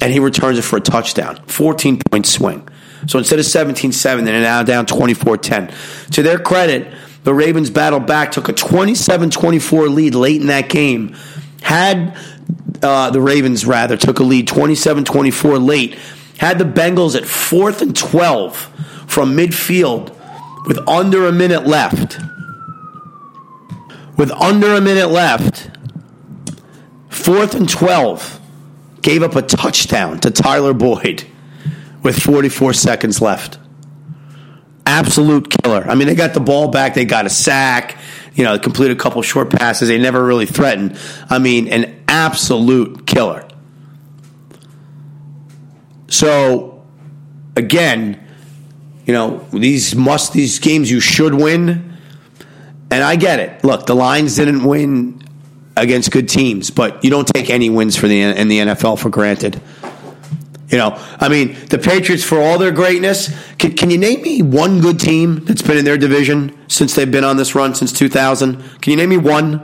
[0.00, 1.36] and he returns it for a touchdown.
[1.46, 2.68] 14 point swing.
[3.06, 5.72] So instead of 17 7, they're now down 24 10.
[6.12, 6.92] To their credit,
[7.24, 11.16] the Ravens battled back, took a 27 24 lead late in that game.
[11.62, 12.16] Had
[12.82, 15.94] uh, the Ravens, rather, took a lead 27 24 late.
[16.38, 18.56] Had the Bengals at fourth and 12
[19.08, 20.14] from midfield
[20.66, 22.18] with under a minute left.
[24.16, 25.70] With under a minute left,
[27.28, 28.40] Fourth and 12.
[29.02, 31.26] Gave up a touchdown to Tyler Boyd
[32.02, 33.58] with 44 seconds left.
[34.86, 35.84] Absolute killer.
[35.86, 36.94] I mean, they got the ball back.
[36.94, 37.98] They got a sack.
[38.32, 39.88] You know, completed a couple short passes.
[39.88, 40.98] They never really threatened.
[41.28, 43.46] I mean, an absolute killer.
[46.06, 46.82] So,
[47.56, 48.26] again,
[49.04, 51.98] you know, these must these games you should win.
[52.90, 53.62] And I get it.
[53.64, 55.27] Look, the Lions didn't win
[55.82, 59.10] against good teams, but you don't take any wins for the in the NFL for
[59.10, 59.60] granted.
[60.70, 64.42] You know, I mean, the Patriots, for all their greatness, can, can, you name me
[64.42, 67.90] one good team that's been in their division since they've been on this run since
[67.90, 68.56] 2000?
[68.82, 69.60] Can you name me one?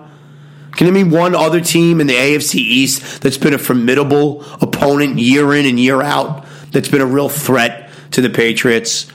[0.72, 4.44] Can you name me one other team in the AFC East that's been a formidable
[4.62, 9.06] opponent year in and year out, that's been a real threat to the Patriots?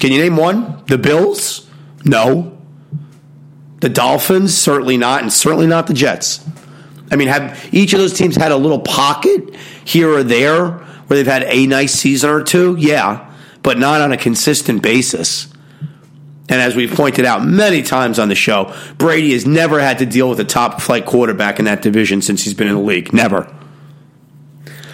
[0.00, 0.82] Can you name one?
[0.86, 1.68] The Bills?
[2.04, 2.53] No.
[3.84, 6.42] The Dolphins, certainly not, and certainly not the Jets.
[7.10, 11.18] I mean, have each of those teams had a little pocket here or there where
[11.18, 12.76] they've had a nice season or two?
[12.78, 13.30] Yeah,
[13.62, 15.52] but not on a consistent basis.
[16.48, 20.06] And as we've pointed out many times on the show, Brady has never had to
[20.06, 23.12] deal with a top flight quarterback in that division since he's been in the league.
[23.12, 23.54] Never.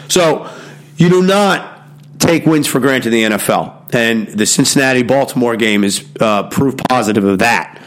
[0.08, 0.50] So
[0.96, 1.84] you do not
[2.18, 3.94] take wins for granted in the NFL.
[3.94, 7.79] And the Cincinnati Baltimore game is uh, proof positive of that.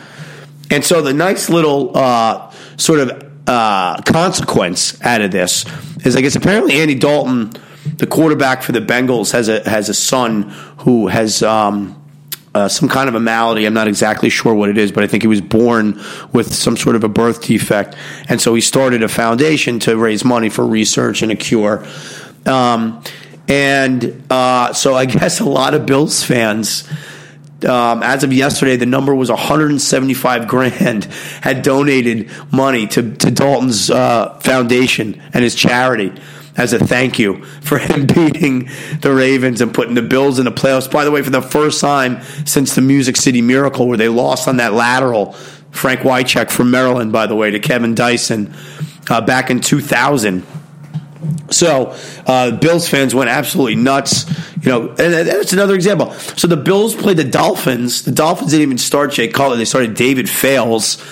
[0.74, 5.66] And so the nice little uh, sort of uh, consequence out of this
[6.04, 7.54] is, I guess, apparently Andy Dalton,
[7.98, 10.44] the quarterback for the Bengals, has a has a son
[10.80, 11.44] who has.
[11.44, 12.00] Um,
[12.56, 13.66] uh, some kind of a malady.
[13.66, 16.00] I'm not exactly sure what it is, but I think he was born
[16.34, 17.96] with some sort of a birth defect.
[18.30, 21.84] And so he started a foundation to raise money for research and a cure.
[22.46, 23.04] Um,
[23.48, 26.88] And uh, so I guess a lot of Bills fans,
[27.65, 31.06] um, as of yesterday, the number was 175 grand,
[31.41, 36.13] had donated money to, to Dalton's uh, foundation and his charity
[36.56, 38.69] as a thank you for him beating
[39.02, 40.91] the Ravens and putting the Bills in the playoffs.
[40.91, 44.47] By the way, for the first time since the Music City Miracle, where they lost
[44.47, 45.34] on that lateral,
[45.71, 48.54] Frank Wycheck from Maryland, by the way, to Kevin Dyson
[49.10, 50.45] uh, back in 2000.
[51.50, 54.26] So uh, Bills fans went absolutely nuts.
[54.64, 56.12] You know, and that's another example.
[56.14, 58.04] So the Bills played the Dolphins.
[58.04, 59.58] The Dolphins didn't even start Jay Cutler.
[59.58, 61.04] They started David Fales,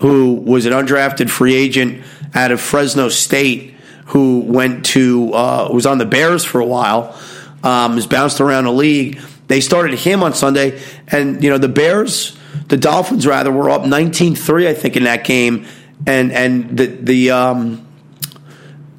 [0.00, 2.04] who was an undrafted free agent
[2.34, 3.74] out of Fresno State,
[4.06, 7.18] who went to uh, was on the Bears for a while.
[7.62, 9.20] Um, has bounced around the league.
[9.48, 13.82] They started him on Sunday, and you know the Bears, the Dolphins rather, were up
[13.82, 15.66] 19-3, I think, in that game,
[16.06, 17.86] and and the the um,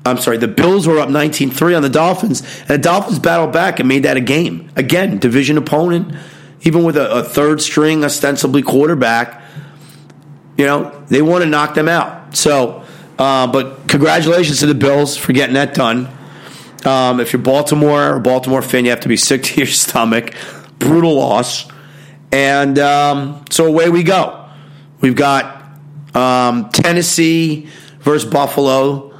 [0.06, 3.54] I'm sorry, the Bills were up 19 3 on the Dolphins, and the Dolphins battled
[3.54, 4.72] back and made that a game.
[4.76, 6.16] Again, division opponent,
[6.62, 9.42] even with a, a third string, ostensibly quarterback,
[10.58, 12.36] you know, they want to knock them out.
[12.36, 12.84] So,
[13.18, 16.10] uh, but congratulations to the Bills for getting that done.
[16.84, 20.34] Um, if you're Baltimore or Baltimore fan, you have to be sick to your stomach.
[20.80, 21.68] Brutal loss.
[22.32, 24.48] And um, so away we go.
[25.00, 25.64] We've got
[26.16, 27.68] um, Tennessee
[28.00, 29.11] versus Buffalo.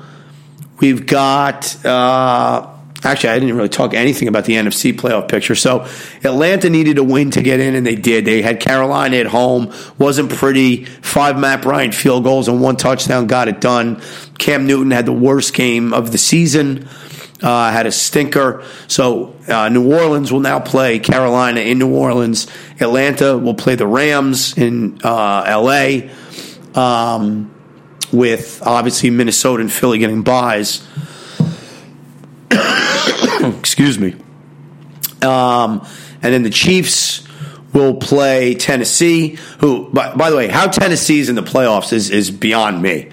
[0.82, 1.86] We've got.
[1.86, 2.67] Uh,
[3.04, 5.56] actually, I didn't really talk anything about the NFC playoff picture.
[5.56, 5.88] So
[6.24, 8.26] Atlanta needed a win to get in, and they did.
[8.26, 9.74] They had Carolina at home.
[9.98, 10.86] wasn't pretty.
[10.86, 14.02] Five Matt Bryant field goals and one touchdown got it done.
[14.38, 16.89] Cam Newton had the worst game of the season.
[17.44, 18.63] Uh, had a stinker.
[18.88, 22.46] So uh, New Orleans will now play Carolina in New Orleans.
[22.80, 26.12] Atlanta will play the Rams in uh, L.A.
[26.76, 27.52] Um,
[28.12, 30.88] with obviously Minnesota and Philly getting buys.
[33.60, 34.15] Excuse me.
[35.21, 35.86] Um,
[36.21, 37.28] and then the Chiefs
[37.74, 42.32] will play Tennessee, who, by, by, the way, how Tennessee's in the playoffs is, is
[42.32, 43.10] beyond me.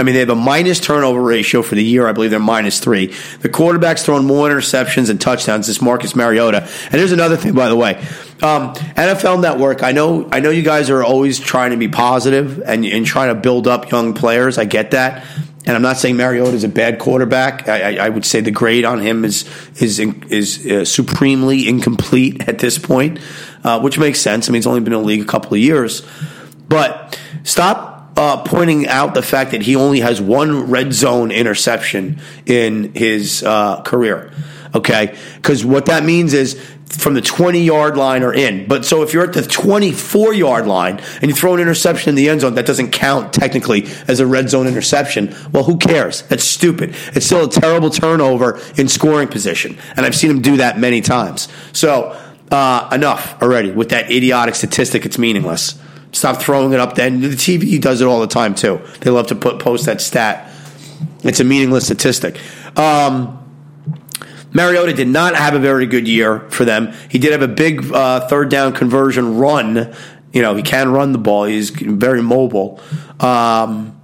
[0.00, 2.08] I mean, they have a minus turnover ratio for the year.
[2.08, 3.14] I believe they're minus three.
[3.42, 5.66] The quarterback's thrown more interceptions and touchdowns.
[5.66, 6.62] This Marcus Mariota.
[6.62, 7.98] And here's another thing, by the way.
[8.40, 9.82] Um, NFL Network.
[9.82, 10.26] I know.
[10.32, 13.68] I know you guys are always trying to be positive and, and trying to build
[13.68, 14.56] up young players.
[14.56, 15.26] I get that.
[15.66, 17.68] And I'm not saying Mariota is a bad quarterback.
[17.68, 19.44] I, I, I, would say the grade on him is
[19.78, 23.20] is is uh, supremely incomplete at this point,
[23.62, 24.48] uh, which makes sense.
[24.48, 26.00] I mean, he's only been in the league a couple of years.
[26.70, 32.20] But stop uh, pointing out the fact that he only has one red zone interception
[32.46, 34.32] in his uh, career.
[34.74, 36.54] Okay, because what that means is
[36.90, 38.66] from the 20 yard line or in.
[38.66, 42.14] But so if you're at the 24 yard line and you throw an interception in
[42.14, 45.34] the end zone, that doesn't count technically as a red zone interception.
[45.52, 46.22] Well, who cares?
[46.22, 46.94] That's stupid.
[47.14, 49.78] It's still a terrible turnover in scoring position.
[49.96, 51.48] And I've seen him do that many times.
[51.72, 52.18] So,
[52.50, 55.06] uh, enough already with that idiotic statistic.
[55.06, 55.80] It's meaningless.
[56.12, 57.06] Stop throwing it up there.
[57.06, 58.80] And the TV does it all the time too.
[59.00, 60.52] They love to put post that stat.
[61.22, 62.38] It's a meaningless statistic.
[62.76, 63.36] Um,
[64.52, 66.92] Mariota did not have a very good year for them.
[67.08, 69.94] He did have a big uh, third down conversion run.
[70.32, 71.44] You know, he can run the ball.
[71.44, 72.80] He's very mobile.
[73.20, 73.96] Um,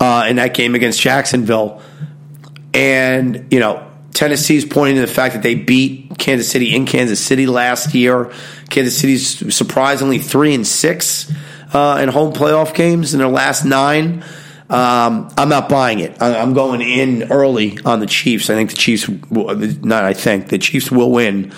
[0.00, 1.80] uh, in that game against Jacksonville,
[2.74, 7.18] and you know, Tennessee's pointing to the fact that they beat Kansas City in Kansas
[7.18, 8.32] City last year.
[8.68, 11.32] Kansas City's surprisingly three and six
[11.72, 14.24] uh, in home playoff games in their last nine.
[14.68, 16.20] Um, I'm not buying it.
[16.20, 18.48] I'm going in early on the Chiefs.
[18.48, 21.52] I think the Chiefs, not I think, the Chiefs will win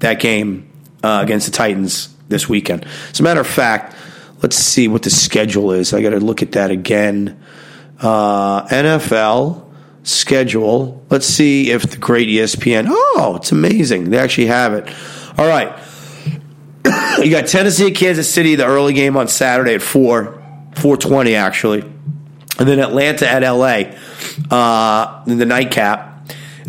[0.00, 0.68] that game
[1.02, 2.84] uh, against the Titans this weekend.
[3.10, 3.96] As a matter of fact,
[4.42, 5.94] let's see what the schedule is.
[5.94, 7.42] I got to look at that again.
[8.00, 9.67] Uh, NFL
[10.02, 11.04] schedule.
[11.10, 12.86] Let's see if the great ESPN.
[12.88, 14.10] Oh, it's amazing.
[14.10, 14.88] They actually have it.
[15.38, 15.78] All right.
[17.22, 20.42] you got Tennessee, Kansas City, the early game on Saturday at four,
[20.74, 23.94] four twenty actually, and then Atlanta at LA,
[24.50, 26.06] uh, in the nightcap.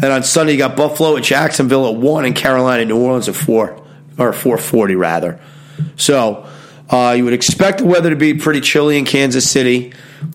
[0.01, 3.35] And on Sunday you got Buffalo at Jacksonville at one, and Carolina, New Orleans at
[3.35, 3.81] four
[4.17, 5.39] or four forty rather.
[5.95, 6.47] So
[6.89, 9.93] uh, you would expect the weather to be pretty chilly in Kansas City.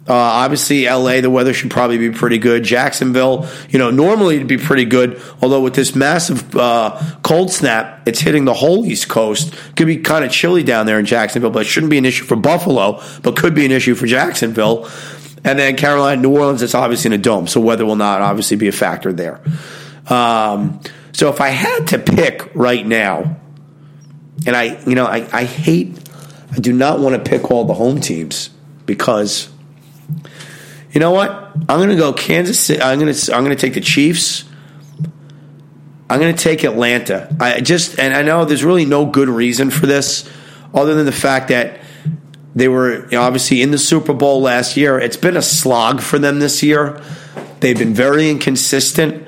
[0.09, 2.63] Uh, obviously, LA, the weather should probably be pretty good.
[2.63, 5.21] Jacksonville, you know, normally it'd be pretty good.
[5.43, 9.55] Although with this massive uh, cold snap, it's hitting the whole East Coast.
[9.77, 12.25] Could be kind of chilly down there in Jacksonville, but it shouldn't be an issue
[12.25, 14.89] for Buffalo, but could be an issue for Jacksonville.
[15.45, 18.57] And then Carolina, New Orleans, it's obviously in a dome, so weather will not obviously
[18.57, 19.41] be a factor there.
[20.09, 20.81] Um,
[21.13, 23.37] so if I had to pick right now,
[24.47, 25.99] and I, you know, I, I hate
[26.55, 28.51] I do not want to pick all the home teams
[28.87, 29.49] because
[30.95, 31.31] you know what?
[31.33, 32.81] I'm going to go Kansas City.
[32.81, 34.45] I'm going to I'm going to take the Chiefs.
[36.09, 37.35] I'm going to take Atlanta.
[37.41, 40.31] I just and I know there's really no good reason for this,
[40.73, 41.81] other than the fact that
[42.55, 44.97] they were obviously in the Super Bowl last year.
[44.97, 47.03] It's been a slog for them this year.
[47.59, 49.27] They've been very inconsistent.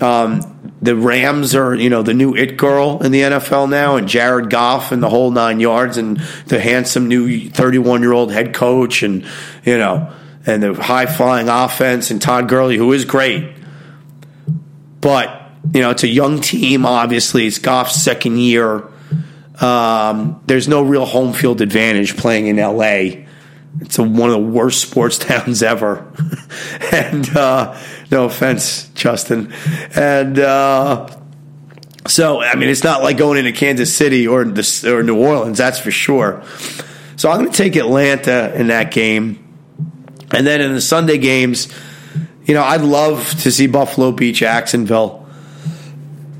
[0.00, 4.08] Um, the Rams are, you know, the new it girl in the NFL now, and
[4.08, 6.16] Jared Goff and the whole nine yards, and
[6.48, 9.24] the handsome new 31 year old head coach, and
[9.64, 10.12] you know,
[10.46, 13.52] and the high flying offense, and Todd Gurley, who is great,
[15.00, 15.42] but
[15.74, 16.86] you know, it's a young team.
[16.86, 18.84] Obviously, it's Goff's second year.
[19.60, 23.24] Um, there's no real home field advantage playing in LA.
[23.80, 26.06] It's a, one of the worst sports towns ever,
[26.92, 27.28] and.
[27.36, 27.78] Uh,
[28.10, 29.52] no offense, Justin.
[29.94, 31.08] And uh,
[32.06, 35.58] so, I mean, it's not like going into Kansas City or, the, or New Orleans,
[35.58, 36.42] that's for sure.
[37.16, 39.42] So I'm going to take Atlanta in that game.
[40.32, 41.72] And then in the Sunday games,
[42.44, 45.26] you know, I'd love to see Buffalo Beach, Jacksonville.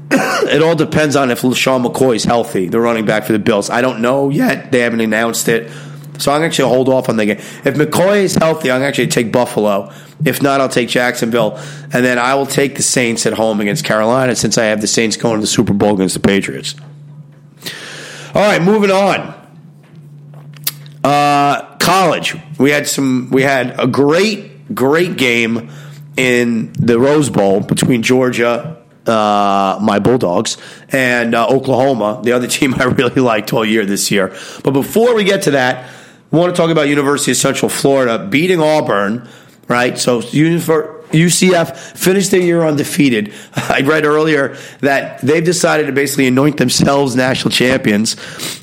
[0.10, 3.70] it all depends on if LeSean McCoy is healthy, the running back for the Bills.
[3.70, 4.70] I don't know yet.
[4.70, 5.70] They haven't announced it.
[6.18, 7.36] So I'm actually going to hold off on the game.
[7.36, 9.92] If McCoy is healthy, I'm actually take Buffalo.
[10.24, 11.58] If not, I'll take Jacksonville,
[11.92, 14.86] and then I will take the Saints at home against Carolina since I have the
[14.86, 16.74] Saints going to the Super Bowl against the Patriots.
[18.34, 19.34] All right, moving on.
[21.04, 22.36] Uh, college.
[22.58, 23.30] We had some.
[23.30, 25.70] We had a great, great game
[26.16, 30.56] in the Rose Bowl between Georgia, uh, my Bulldogs,
[30.90, 34.36] and uh, Oklahoma, the other team I really liked all year this year.
[34.64, 35.90] But before we get to that,
[36.30, 39.28] we want to talk about University of Central Florida beating Auburn
[39.68, 39.98] right?
[39.98, 40.20] So
[41.10, 43.32] UCF finished their year undefeated.
[43.54, 48.16] I read earlier that they've decided to basically anoint themselves national champions.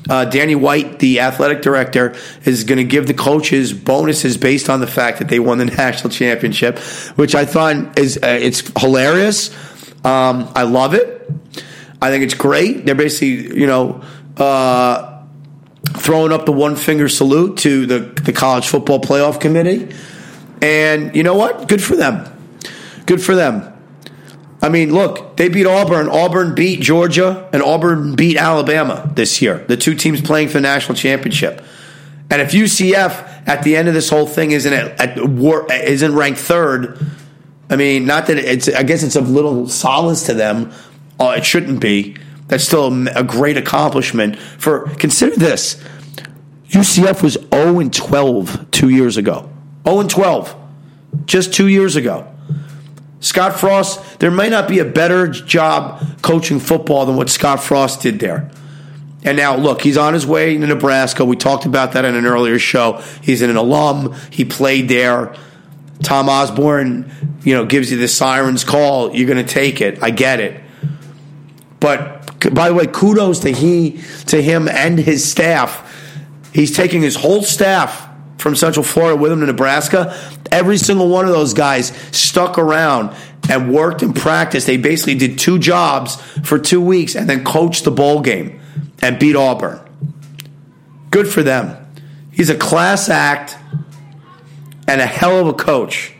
[0.08, 2.14] Uh, Danny White, the athletic director,
[2.44, 5.64] is going to give the coaches bonuses based on the fact that they won the
[5.76, 6.78] national championship,
[7.16, 9.54] which I thought is uh, it's hilarious.
[10.04, 11.30] Um, I love it.
[12.02, 12.84] I think it's great.
[12.84, 14.02] They're basically, you know.
[14.36, 15.12] Uh,
[15.96, 19.94] throwing up the one finger salute to the, the college football playoff committee
[20.64, 21.68] and you know what?
[21.68, 22.24] Good for them.
[23.06, 23.70] Good for them.
[24.62, 26.08] I mean, look, they beat Auburn.
[26.08, 29.58] Auburn beat Georgia, and Auburn beat Alabama this year.
[29.68, 31.62] The two teams playing for the national championship.
[32.30, 35.18] And if UCF at the end of this whole thing isn't at, at
[35.86, 36.98] isn't ranked third,
[37.68, 38.68] I mean, not that it's.
[38.68, 40.72] I guess it's of little solace to them.
[41.20, 42.16] Uh, it shouldn't be.
[42.48, 44.38] That's still a, a great accomplishment.
[44.38, 45.82] For consider this:
[46.70, 49.50] UCF was 0 and 12 two years ago.
[49.86, 50.56] 0 and 12,
[51.26, 52.33] just two years ago.
[53.24, 58.02] Scott Frost, there may not be a better job coaching football than what Scott Frost
[58.02, 58.50] did there.
[59.22, 61.24] And now, look, he's on his way to Nebraska.
[61.24, 63.02] We talked about that in an earlier show.
[63.22, 64.14] He's an alum.
[64.30, 65.34] He played there.
[66.02, 67.10] Tom Osborne,
[67.44, 69.16] you know, gives you the siren's call.
[69.16, 70.02] You're going to take it.
[70.02, 70.62] I get it.
[71.80, 75.80] But by the way, kudos to he to him and his staff.
[76.52, 78.06] He's taking his whole staff
[78.44, 80.14] from Central Florida with him to Nebraska.
[80.52, 83.16] Every single one of those guys stuck around
[83.48, 84.66] and worked and practiced.
[84.66, 88.60] They basically did two jobs for two weeks and then coached the bowl game
[89.00, 89.80] and beat Auburn.
[91.10, 91.74] Good for them.
[92.32, 93.56] He's a class act
[94.86, 96.12] and a hell of a coach.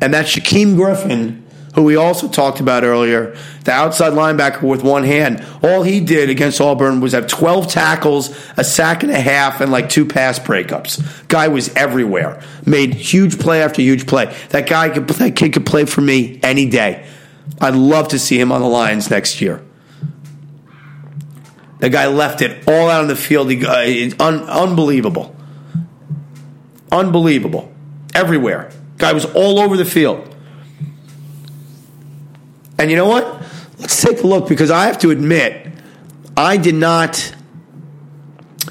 [0.00, 1.43] And that Shaquem Griffin
[1.74, 5.44] who we also talked about earlier, the outside linebacker with one hand.
[5.62, 9.72] All he did against Auburn was have 12 tackles, a sack and a half, and
[9.72, 11.26] like two pass breakups.
[11.28, 12.40] Guy was everywhere.
[12.64, 14.34] Made huge play after huge play.
[14.50, 17.06] That guy, could, that kid could play for me any day.
[17.60, 19.62] I'd love to see him on the Lions next year.
[21.80, 23.50] The guy left it all out on the field.
[23.50, 25.34] He, uh, un, unbelievable.
[26.90, 27.72] Unbelievable.
[28.14, 28.70] Everywhere.
[28.96, 30.33] Guy was all over the field.
[32.78, 33.42] And you know what?
[33.78, 35.72] Let's take a look because I have to admit,
[36.36, 37.34] I did not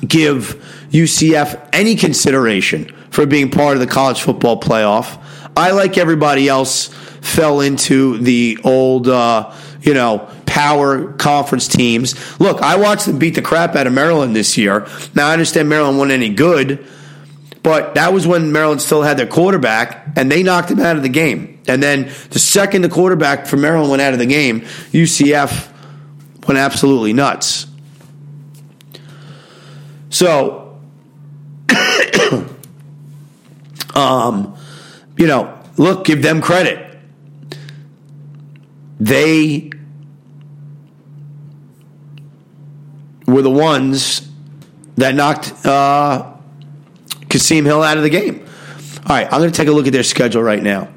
[0.06, 0.56] give
[0.92, 5.22] UCF any consideration for being part of the college football playoff.
[5.56, 6.88] I, like everybody else,
[7.22, 12.40] fell into the old, uh, you know, power conference teams.
[12.40, 14.88] Look, I watched them beat the crap out of Maryland this year.
[15.16, 16.86] Now, I understand Maryland wasn't any good,
[17.64, 21.02] but that was when Maryland still had their quarterback, and they knocked him out of
[21.02, 21.62] the game.
[21.68, 24.62] And then the second the quarterback for Maryland went out of the game,
[24.92, 25.72] UCF
[26.46, 27.68] went absolutely nuts.
[30.10, 30.78] So,
[33.96, 34.58] um,
[35.18, 37.00] you know, look, give them credit.
[39.00, 39.72] They
[43.26, 44.30] were the ones
[44.98, 46.33] that knocked uh,
[47.34, 48.46] Kasim Hill out of the game.
[49.06, 50.88] All right, I'm going to take a look at their schedule right now.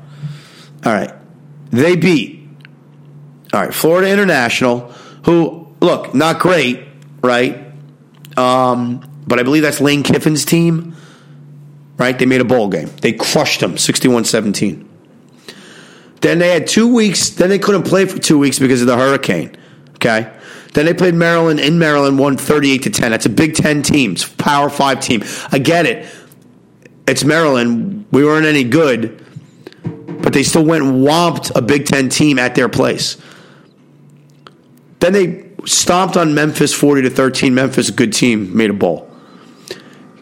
[0.84, 1.12] All right.
[1.70, 2.47] They beat
[3.53, 4.93] All right, Florida International,
[5.24, 6.87] who look not great,
[7.22, 7.66] right?
[8.37, 10.95] Um, but I believe that's Lane Kiffin's team,
[11.97, 12.16] right?
[12.16, 12.91] They made a bowl game.
[13.01, 14.87] They crushed them 61-17.
[16.20, 17.30] Then they had two weeks.
[17.30, 19.57] Then they couldn't play for two weeks because of the hurricane.
[19.95, 20.32] Okay.
[20.74, 23.11] Then they played Maryland in Maryland, won 38 to 10.
[23.11, 25.24] That's a Big Ten team, Power Five team.
[25.51, 26.07] I get it.
[27.07, 28.07] It's Maryland.
[28.11, 29.25] We weren't any good,
[30.23, 33.17] but they still went and whomped a Big Ten team at their place.
[34.99, 37.55] Then they stomped on Memphis 40 to 13.
[37.55, 39.11] Memphis, a good team, made a bowl.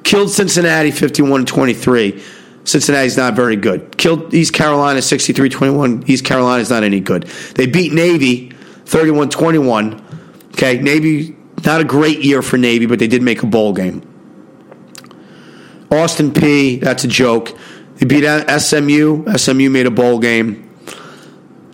[0.03, 2.23] Killed Cincinnati 51 23.
[2.65, 3.97] Cincinnati's not very good.
[3.97, 6.05] Killed East Carolina 63 21.
[6.07, 7.25] East Carolina's not any good.
[7.55, 8.51] They beat Navy
[8.87, 10.03] 31 21.
[10.53, 14.03] Okay, Navy, not a great year for Navy, but they did make a bowl game.
[15.91, 17.57] Austin Peay, that's a joke.
[17.97, 18.25] They beat
[18.61, 19.25] SMU.
[19.37, 20.71] SMU made a bowl game.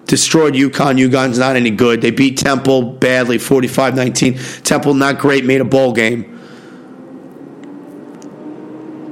[0.06, 0.98] Destroyed UConn.
[1.08, 2.02] UConn's not any good.
[2.02, 4.34] They beat Temple badly, 45 19.
[4.64, 6.38] Temple, not great, made a bowl game.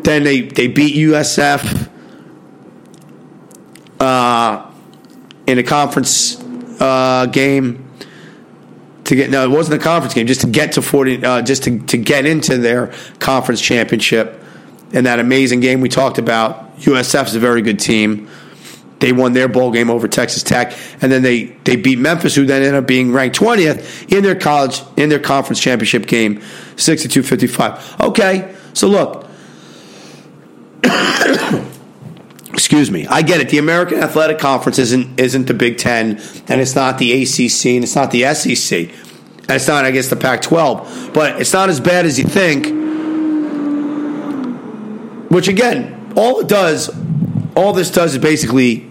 [0.02, 1.88] Then they, they beat USF
[4.00, 4.70] uh,
[5.46, 6.42] in a conference
[6.80, 7.88] uh, game
[9.04, 11.64] to get no, it wasn't a conference game, just to get to forty, uh, just
[11.64, 14.37] to, to get into their conference championship.
[14.92, 18.28] In that amazing game we talked about, USF is a very good team.
[19.00, 22.46] They won their bowl game over Texas Tech, and then they they beat Memphis, who
[22.46, 26.40] then ended up being ranked twentieth in their college in their conference championship game,
[26.76, 28.06] 62-55.
[28.08, 29.26] Okay, so look.
[32.52, 33.06] excuse me.
[33.06, 33.50] I get it.
[33.50, 37.84] The American Athletic Conference isn't isn't the Big Ten, and it's not the ACC, and
[37.84, 41.14] it's not the SEC, and it's not, I guess, the Pac-12.
[41.14, 42.87] But it's not as bad as you think.
[45.28, 46.90] Which again, all it does,
[47.56, 48.90] all this does is basically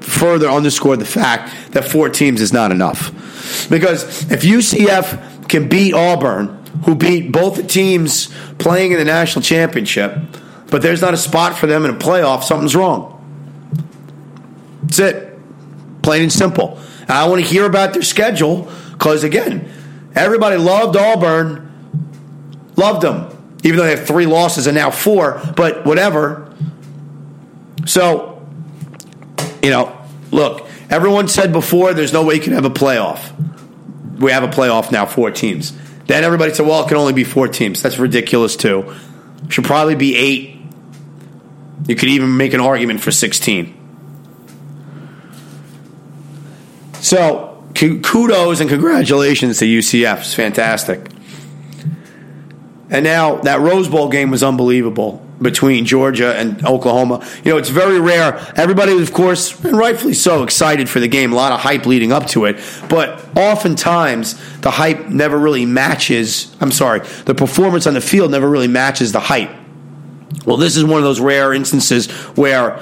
[0.00, 3.10] further underscore the fact that four teams is not enough.
[3.68, 8.28] Because if UCF can beat Auburn, who beat both the teams
[8.58, 10.18] playing in the national championship
[10.70, 13.12] but there's not a spot for them in a playoff, something's wrong.
[14.82, 15.38] That's it.
[16.02, 16.78] Plain and simple.
[17.08, 19.70] I want to hear about their schedule because, again,
[20.14, 21.72] everybody loved Auburn,
[22.76, 23.30] loved them,
[23.66, 26.54] even though they have three losses and now four, but whatever.
[27.84, 28.46] So,
[29.62, 29.96] you know,
[30.30, 33.32] look, everyone said before there's no way you can have a playoff.
[34.18, 35.76] We have a playoff now, four teams.
[36.06, 37.82] Then everybody said, well, it can only be four teams.
[37.82, 38.94] That's ridiculous, too.
[39.48, 40.56] Should probably be eight
[41.86, 43.74] you could even make an argument for 16.
[46.94, 50.18] So, kudos and congratulations to UCF.
[50.18, 51.08] It's fantastic.
[52.90, 57.26] And now that Rose Bowl game was unbelievable between Georgia and Oklahoma.
[57.44, 58.36] You know, it's very rare.
[58.56, 61.32] Everybody was, of course, and rightfully so, excited for the game.
[61.32, 62.56] A lot of hype leading up to it.
[62.88, 66.54] But oftentimes, the hype never really matches.
[66.60, 69.50] I'm sorry, the performance on the field never really matches the hype.
[70.44, 72.80] Well, this is one of those rare instances where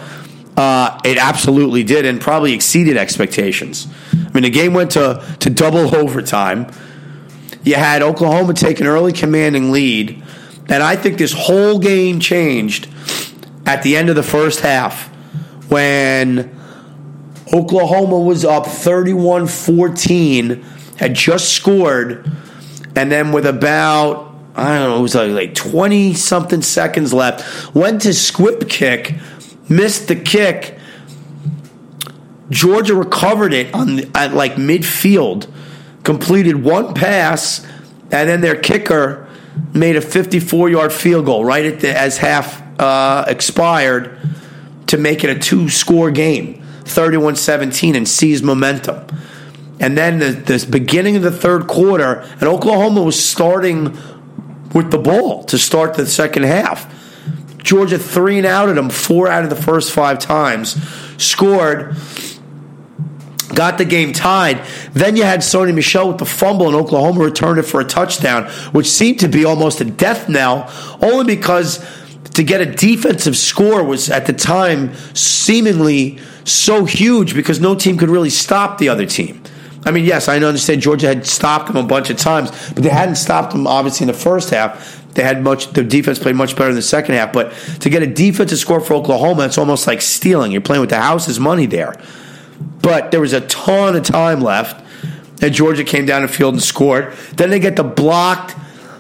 [0.57, 3.89] uh, it absolutely did and probably exceeded expectations.
[4.13, 6.71] I mean, the game went to, to double overtime.
[7.65, 10.23] You had Oklahoma take an early commanding lead,
[10.69, 12.89] and I think this whole game changed
[13.67, 15.09] at the end of the first half
[15.71, 16.55] when
[17.53, 20.65] Oklahoma was up 31 14,
[20.97, 22.31] had just scored,
[22.95, 27.75] and then with about I don't know, it was like 20 something seconds left.
[27.75, 29.15] Went to squib kick,
[29.69, 30.79] missed the kick.
[32.51, 35.51] Georgia recovered it on at like midfield,
[36.05, 37.67] completed one pass,
[38.13, 39.29] and then their kicker
[39.73, 44.19] made a 54 yard field goal right at the, as half uh, expired
[44.87, 49.07] to make it a two score game, 31 17, and seize momentum.
[49.81, 53.99] And then the, the beginning of the third quarter, and Oklahoma was starting
[54.73, 56.93] with the ball to start the second half.
[57.59, 60.77] Georgia three and out at them four out of the first five times,
[61.17, 61.97] scored,
[63.55, 64.65] got the game tied.
[64.93, 68.45] Then you had Sony Michel with the fumble, and Oklahoma returned it for a touchdown,
[68.73, 71.85] which seemed to be almost a death knell, only because
[72.35, 77.97] to get a defensive score was at the time seemingly so huge because no team
[77.97, 79.43] could really stop the other team.
[79.87, 82.89] I mean, yes, I understand Georgia had stopped them a bunch of times, but they
[82.89, 85.03] hadn't stopped them obviously in the first half.
[85.15, 85.69] They had much.
[85.73, 88.81] The defense played much better in the second half, but to get a defensive score
[88.81, 90.51] for Oklahoma, it's almost like stealing.
[90.51, 91.95] You're playing with the house's money there.
[92.83, 94.85] But there was a ton of time left,
[95.43, 97.13] and Georgia came down the field and scored.
[97.37, 98.55] Then they get the blocked.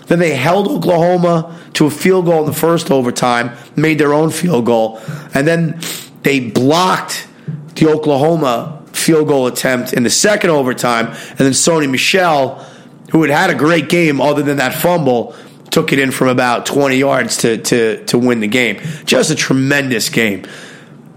[0.07, 4.31] Then they held Oklahoma to a field goal in the first overtime, made their own
[4.31, 5.01] field goal,
[5.35, 5.81] and then
[6.23, 7.27] they blocked
[7.75, 12.65] the Oklahoma field goal attempt in the second overtime, and then Sony Michel,
[13.11, 15.35] who had had a great game other than that fumble,
[15.71, 18.81] took it in from about 20 yards to, to, to win the game.
[19.05, 20.45] Just a tremendous game.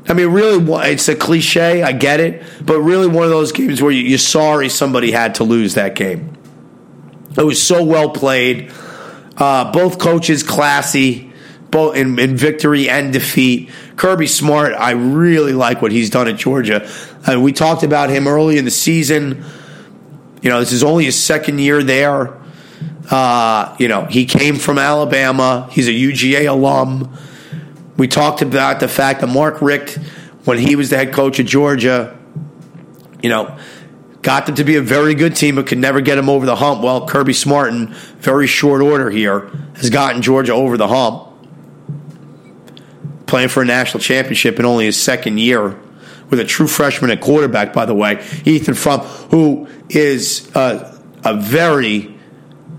[0.09, 1.83] I mean, really, it's a cliche.
[1.83, 5.43] I get it, but really, one of those games where you're sorry somebody had to
[5.43, 6.37] lose that game.
[7.37, 8.71] It was so well played.
[9.35, 11.31] Uh, both coaches classy,
[11.69, 13.69] both in, in, victory and defeat.
[13.95, 16.89] Kirby Smart, I really like what he's done at Georgia.
[17.27, 19.43] Uh, we talked about him early in the season.
[20.41, 22.33] You know, this is only his second year there.
[23.11, 25.67] Uh, you know, he came from Alabama.
[25.71, 27.15] He's a UGA alum.
[27.97, 29.95] We talked about the fact that Mark Richt,
[30.45, 32.17] when he was the head coach of Georgia,
[33.21, 33.57] you know,
[34.21, 36.55] got them to be a very good team, but could never get them over the
[36.55, 36.81] hump.
[36.81, 41.27] Well, Kirby Smart, in very short order here, has gotten Georgia over the hump,
[43.25, 45.79] playing for a national championship in only his second year
[46.29, 51.35] with a true freshman at quarterback, by the way, Ethan Frump, who is a, a
[51.35, 52.15] very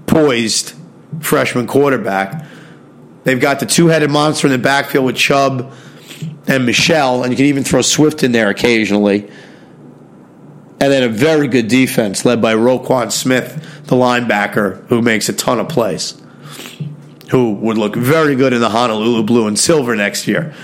[0.06, 0.74] poised
[1.20, 2.44] freshman quarterback.
[3.28, 5.70] They've got the two headed monster in the backfield with Chubb
[6.46, 9.30] and Michel, and you can even throw Swift in there occasionally.
[10.80, 15.34] And then a very good defense led by Roquan Smith, the linebacker, who makes a
[15.34, 16.18] ton of plays,
[17.30, 20.54] who would look very good in the Honolulu blue and silver next year.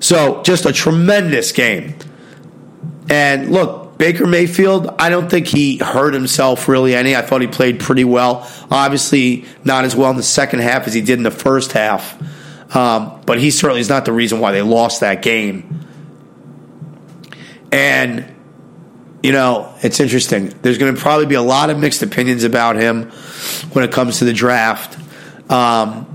[0.00, 1.94] So, just a tremendous game.
[3.08, 7.14] And look, Baker Mayfield, I don't think he hurt himself really any.
[7.14, 8.50] I thought he played pretty well.
[8.70, 12.16] Obviously, not as well in the second half as he did in the first half.
[12.74, 15.86] Um, but he certainly is not the reason why they lost that game.
[17.70, 18.34] And,
[19.22, 20.48] you know, it's interesting.
[20.62, 23.10] There's going to probably be a lot of mixed opinions about him
[23.74, 24.98] when it comes to the draft.
[25.50, 26.06] Um,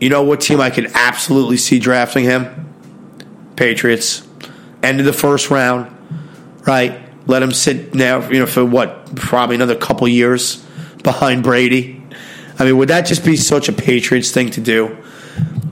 [0.00, 3.52] you know what team I could absolutely see drafting him?
[3.54, 4.26] Patriots.
[4.82, 5.98] End of the first round
[6.66, 7.00] right?
[7.26, 10.56] Let him sit now, you know, for what, probably another couple years
[11.02, 12.02] behind Brady.
[12.58, 14.96] I mean, would that just be such a Patriots thing to do?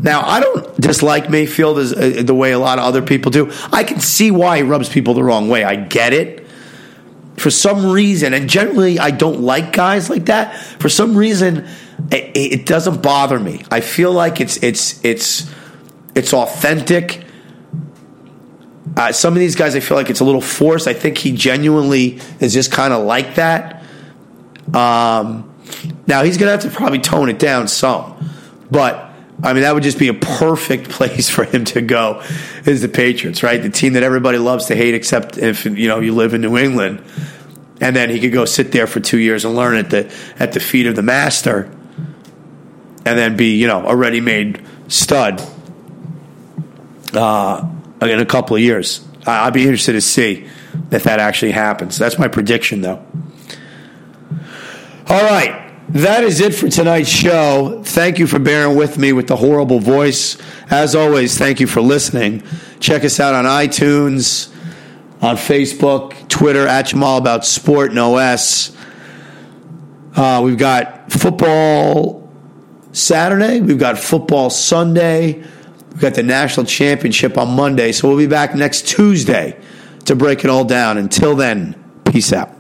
[0.01, 3.51] Now, I don't dislike Mayfield as uh, the way a lot of other people do.
[3.73, 5.65] I can see why he rubs people the wrong way.
[5.65, 6.47] I get it.
[7.37, 10.57] For some reason, and generally I don't like guys like that.
[10.57, 11.69] For some reason,
[12.11, 13.65] it, it doesn't bother me.
[13.71, 15.53] I feel like it's it's it's
[16.15, 17.25] it's authentic
[18.99, 20.89] uh, some of these guys, I feel like it's a little forced.
[20.89, 23.85] I think he genuinely is just kind of like that.
[24.75, 25.55] Um,
[26.09, 28.17] now he's going to have to probably tone it down some,
[28.73, 29.09] but
[29.41, 32.25] I mean that would just be a perfect place for him to go.
[32.67, 33.63] Is the Patriots, right?
[33.63, 36.59] The team that everybody loves to hate, except if you know you live in New
[36.59, 37.01] England,
[37.81, 40.55] and then he could go sit there for two years and learn at the at
[40.55, 41.71] the feet of the master,
[43.07, 45.41] and then be you know a ready-made stud.
[47.15, 49.07] Uh, in a couple of years.
[49.27, 50.49] I'd be interested to see
[50.91, 51.99] if that actually happens.
[51.99, 53.05] That's my prediction, though.
[55.09, 55.65] All right.
[55.91, 57.83] That is it for tonight's show.
[57.83, 60.37] Thank you for bearing with me with the horrible voice.
[60.69, 62.43] As always, thank you for listening.
[62.79, 64.53] Check us out on iTunes,
[65.23, 68.77] on Facebook, Twitter, at Jamal About Sport and OS.
[70.15, 72.31] Uh, we've got football
[72.93, 73.61] Saturday.
[73.61, 75.43] We've got football Sunday.
[75.91, 79.59] We've got the national championship on Monday, so we'll be back next Tuesday
[80.05, 80.99] to break it all down.
[80.99, 81.75] Until then,
[82.05, 82.58] peace out.